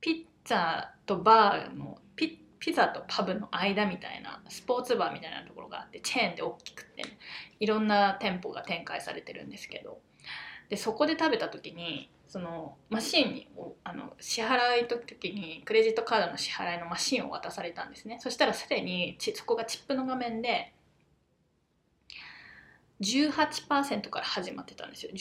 [0.00, 7.18] ピッツァとバーのピピザとパブの間みたいなスポーツバーみたいなところがあってチェーンで大きくって、ね、
[7.60, 10.00] いろんな店舗が展開されてるんですけど
[10.68, 13.48] でそこで食べた時にそのマシンに
[13.84, 18.16] あの支払い時にクレジットカードの支払いのマシンを渡されたんですね。
[18.20, 20.72] そしたらすでにそこがチップの画面で
[23.02, 25.12] 18%から始まってたんですよ。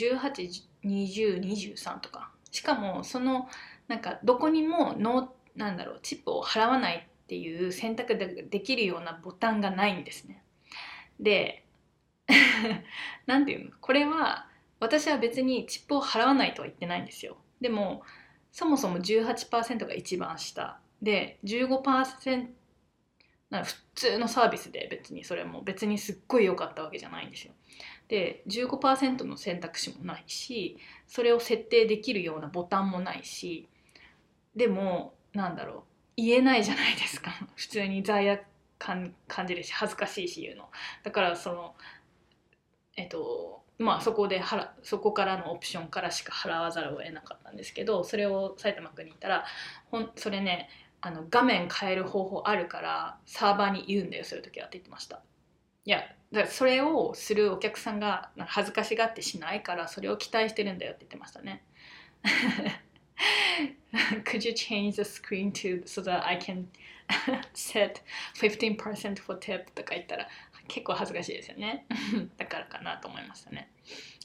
[0.86, 2.32] 182023とか。
[2.50, 3.50] しかもその
[3.90, 10.46] なんかどこにもノなんだろうチップを払わないっていう選択でできるようなボタンがないんですね。
[11.20, 11.66] で
[13.28, 13.72] 何て言うの？
[13.82, 14.48] これは
[14.82, 18.02] 私は別にチップを払わないとは言ってないんですよでも
[18.52, 22.48] そもそも18%が一番下で15%
[23.50, 27.54] な普通のサービスで別にそれも別にすっごい良かったわけじゃないんですよ。
[28.08, 30.78] で15%の選択肢もないし
[31.08, 33.68] それを設定できるようなボタンもないし
[34.56, 35.84] でもなんだろう
[36.18, 38.44] 言えないじゃないですか 普通に罪悪
[38.80, 40.70] 感感じるし恥ずかしいし言うの。
[41.04, 41.76] だからその
[42.96, 49.46] えっとまあそこで払そこからのオプションからしか払わざるを得なかったんですけどそれを埼玉区に行ったら
[49.90, 50.70] ほんそれね
[51.02, 55.22] あの画面変える方法あるからサーバーに言うんだよそういう時はって言ってました。
[55.84, 55.98] いや
[56.32, 61.64] だからそれをするお客さんが恥ずかしがってしないからそれを期待してるんだよって言ってましたね。
[64.26, 66.68] Could you change the screen to so that I can
[67.54, 68.02] set
[68.36, 69.66] 15% for tip?
[69.74, 70.28] とか言ったら
[70.68, 71.86] 結構恥ずかしいですよね。
[72.38, 73.72] だからかなと思いましたね。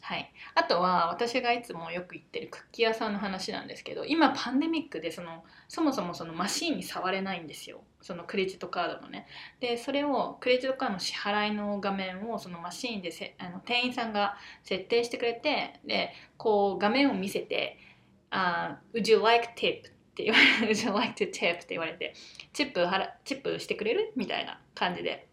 [0.02, 7.82] はい、あとは私がいつもよく言ってるクッキー屋さんの話なんですけど今パンデミックでそのそもそもそのマシンに触れないんですよ。
[8.00, 9.26] そのクレジットカードのね。
[9.58, 17.78] でそれをクレジットカードの支払いの画面をそのマシーンでせあの店員さんが設定してくれてでこう画面を見せて
[18.30, 22.14] 「uh, Would you like tip?」って言われて「Would you like to tip?」って言われて
[22.52, 22.86] チップ
[23.24, 24.12] チップしてくれる?
[24.14, 25.26] みたいな感じで。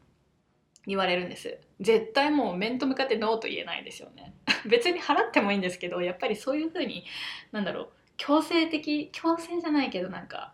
[0.86, 1.58] 言われるんです。
[1.80, 4.34] 絶対もう面と向かってノーと言えないですよね。
[4.70, 7.06] 別に払ってもいいんですけどやっぱりそういう風に
[7.52, 10.54] なんだろう強制的強制じゃないけどなんか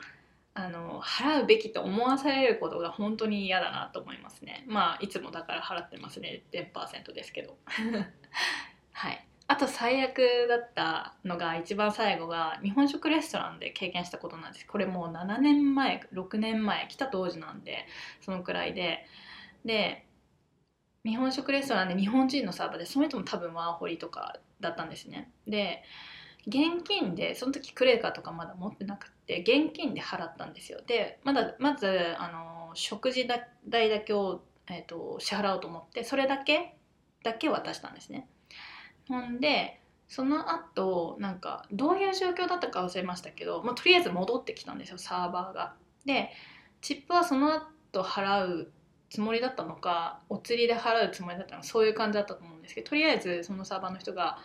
[0.53, 4.65] あの払うべきと思わされることが本当に嫌だなと思いますね。
[4.67, 6.43] まあいつもだから払ってますね。
[6.51, 7.57] 10%ですけど。
[8.93, 9.25] はい。
[9.47, 14.67] あと最悪だったのが一番最後が日本食レストランで経験したことなんです。
[14.67, 17.87] これもう7年前6年前来た当時なんで
[18.21, 19.05] そのくらいで。
[19.65, 20.05] で
[21.09, 25.31] 日本食レストランで日本人のサーバーでその人も多分ワーホリとかだったんですね。
[25.47, 25.83] で
[26.47, 30.81] 現金でその時クレカとかまだ持ってなくて現金で払ったんですよ。
[30.85, 33.27] でまだまずあの食事
[33.67, 36.75] 代だけを、えーと、支払おうと思ってそれだけ
[37.23, 38.27] だけ渡したんですね。
[39.07, 45.75] ほんでその後なんかどういう状況だったか忘れましたけど、まあ、とりあえず戻ってきたんですよサーバーが。
[46.05, 46.31] で
[46.81, 48.71] チップはその後払う
[49.09, 54.37] つもりだったのかお釣りで払うつもりだったのかそういう感じだったと思うんですけどとりあえずそのサーバーの人が、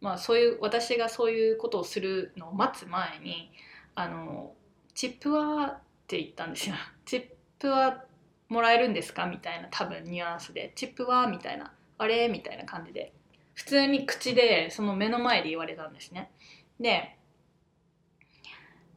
[0.00, 3.50] まあ、そういう私がそういうことをするのを待つ前に
[3.94, 4.52] あの
[4.94, 6.76] チップはって言ったんですよ。
[7.04, 7.26] チッ
[7.58, 8.04] プは
[8.48, 9.26] もらえるんですか？
[9.26, 10.72] みたいな多分ニュアンスで。
[10.76, 11.72] チップはみたいな。
[11.98, 12.28] あれ？
[12.28, 13.12] みたいな感じで。
[13.54, 16.30] 普通に口でその目の前で言われたんですね。
[16.78, 17.16] で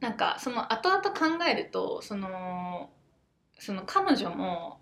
[0.00, 2.90] なんかその後々考えるとその
[3.58, 4.77] その彼女も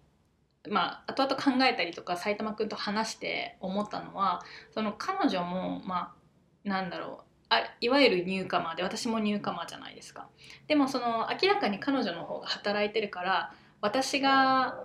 [0.69, 4.43] まあ後々考えたりとか埼玉くんと話して思ったのは
[4.73, 6.15] その彼女もま
[6.65, 10.29] あなんだろうあいわゆるニューカマーで私もニューカマーじゃないですか。
[10.67, 14.79] でもその明らかに彼女の方が働いてるから私が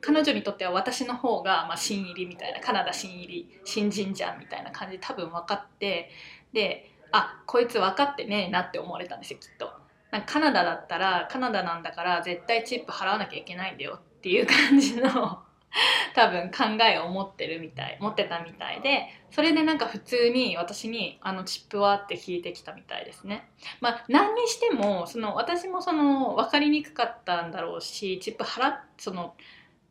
[0.00, 6.10] 彼女にとっては私の方が、まあ、新入りみたいなカナダ新入り新人じゃんみたいな感じで多分分かって
[6.52, 9.83] であこいつ分かってねえなって思われたんですよきっと。
[10.22, 15.42] カナダだったらカナダなんだから絶対チップ払わなきゃいけないんだよっていう感じの
[16.14, 23.48] 多分考えを持ってるみたい持ってたみたいでそれでなんか普通に私に「あのチップは?」って聞いてきたみたいですね。
[23.80, 29.34] まあ何にしてもその私もその分かりにくかったんだろうしチップ払その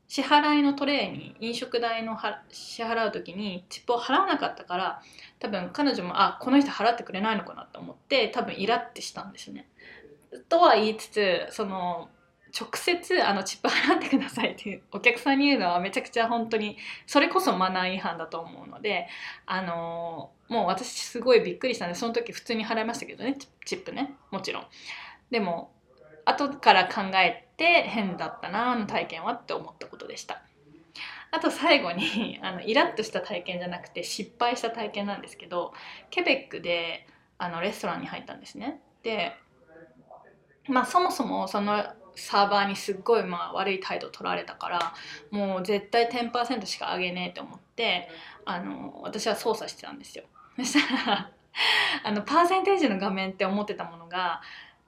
[0.07, 2.17] 支払いのトレーに飲食代の
[2.51, 5.01] 支払う時にチップを払わなかったから
[5.39, 9.67] 多分彼女もあこの人払ってくれないのかなと思って多分イラってしたんですね。
[10.49, 12.09] とは言いつつその
[12.59, 16.77] 直接あのチップ払ってくださいっていうお客さんに言うのはめちゃくちゃ本当に
[17.07, 19.07] それこそマナー違反だと思うので
[19.47, 24.63] あのもう私すごいびっくりしたんでその時普通に払いましたけどねチップねもちろん。
[25.31, 25.71] でも
[26.25, 30.43] 後から考えて変だったなあの体験はって思ったことでした。
[31.31, 35.73] あと最後に あのイラッとした体験じゃなくて失敗した体験なんですけど
[36.11, 37.07] ケベックで
[37.39, 38.79] あのレストランに入ったんですね。
[39.01, 39.35] で
[40.67, 41.83] まあそもそもその
[42.15, 44.93] サーバーにすっごいまあ悪い態度取られたから
[45.31, 48.09] もう絶対10%しか上げねえって思って
[48.45, 50.25] あの私は操作してたんですよ。
[50.57, 51.31] そしたら
[52.03, 54.41] あのパーセンテージの画面って思ってたものが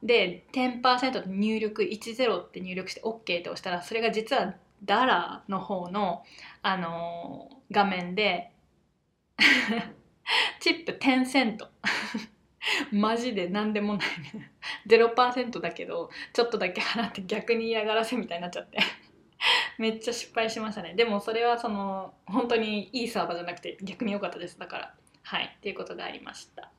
[0.03, 4.53] で10%入力10って入力して OK って押したらそれが実は
[4.83, 6.23] ダラの方の、
[6.61, 8.51] あの画面で
[10.59, 11.69] チップ10セント
[12.91, 14.07] マジで何でもない
[14.87, 18.77] 0%だけどちょっとだけ払って逆に嫌がらせみたいになっちゃって。
[19.77, 20.93] めっちゃ失敗しましたね。
[20.95, 24.57] でもそれはその本当にいいサーバーじゃなくて逆に良かったです。
[24.57, 24.95] だから。
[25.23, 25.55] はい。
[25.57, 26.71] っていうことがありました。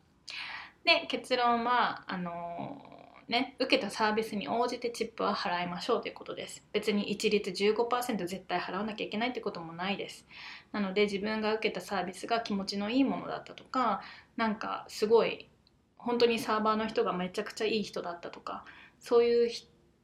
[0.85, 6.65] で結論はあのー、ね受けたサービスに応じてチップは払いましょうということです。
[6.73, 10.27] 別に一律15%絶対払わなきゃいけないってこともないです。
[10.73, 14.01] なので自分が受けたサービスが気持ちのいいものだったとか
[14.37, 15.49] なんかすごい
[16.07, 18.65] 本当にサーバーの人がめちゃくちゃいい人だったとか
[19.01, 19.51] そういう、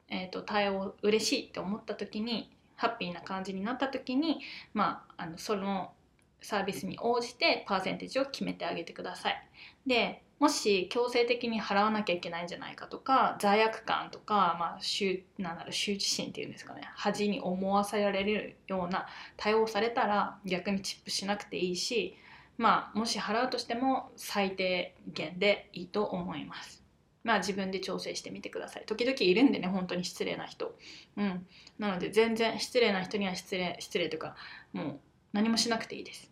[0.09, 4.41] えーと、対応嬉しいって思った時にハッピーな感じになった時に
[4.73, 5.93] まああのその
[6.41, 9.49] サービスに応じてパーセンテージを決めてあげてください。
[9.87, 22.17] でもし強制的に払わなきゃいけないんじゃないかとか罪悪感とか、まあ、なんだろう羞恥心っていうんですかね恥に思わせられるような対応されたら逆にチップしなくていいし
[22.57, 26.83] まあもし払うとしても最低限でいいと思います。
[27.23, 28.83] まあ自分で調整してみてください。
[28.85, 30.75] 時々いるんでね本当に失礼な人。
[31.17, 31.45] うん。
[31.79, 34.35] なので全然失礼な人には失礼失礼とか
[34.73, 34.99] もう
[35.31, 36.31] 何もしなくていいです。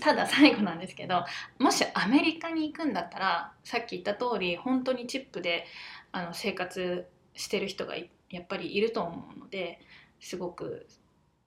[0.00, 1.24] ただ最後なんですけど
[1.58, 5.66] もしアメリカに行くんだったらさっき言った通り本当にチップで
[6.10, 8.04] あの生活してる人がや
[8.40, 9.78] っぱりいると思うので
[10.20, 10.88] すごく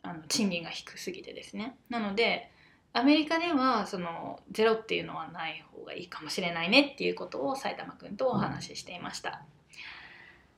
[0.02, 1.76] あの賃金が低すぎてですね。
[1.90, 2.50] なので
[2.94, 9.44] アメリカではそのゼロっていうのはない方がいいかもしれないねっていうことを埼玉くんとお話ししていました。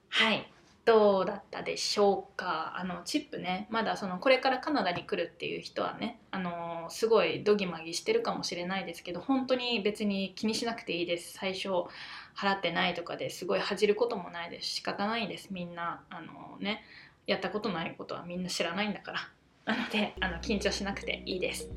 [0.09, 0.49] はい。
[0.85, 2.73] どうだったでしょうか？
[2.77, 3.67] あのチップね。
[3.69, 11.33] まだそのこれからカナダに来るっていう人はねあのすごいドギマギしてるかもしれないですけど本当に別に気にしなくていいです。
[11.33, 11.69] 最初
[12.35, 14.67] 払ってないとかですごい恥じることもないです。
[14.67, 15.49] 仕方ないです。
[15.51, 16.83] みんなあのね
[17.27, 19.19] やったことないことはみんな知らないんだから。
[19.73, 21.69] なのであの緊張しなくていいです。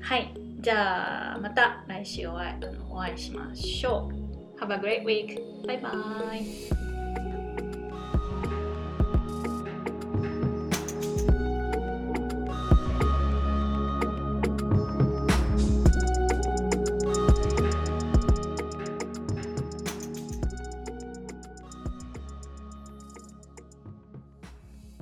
[0.00, 4.30] はいじゃあまた来週お会いあのお会いしましょう
[4.60, 5.40] Have a great week.
[5.66, 6.89] Bye bye.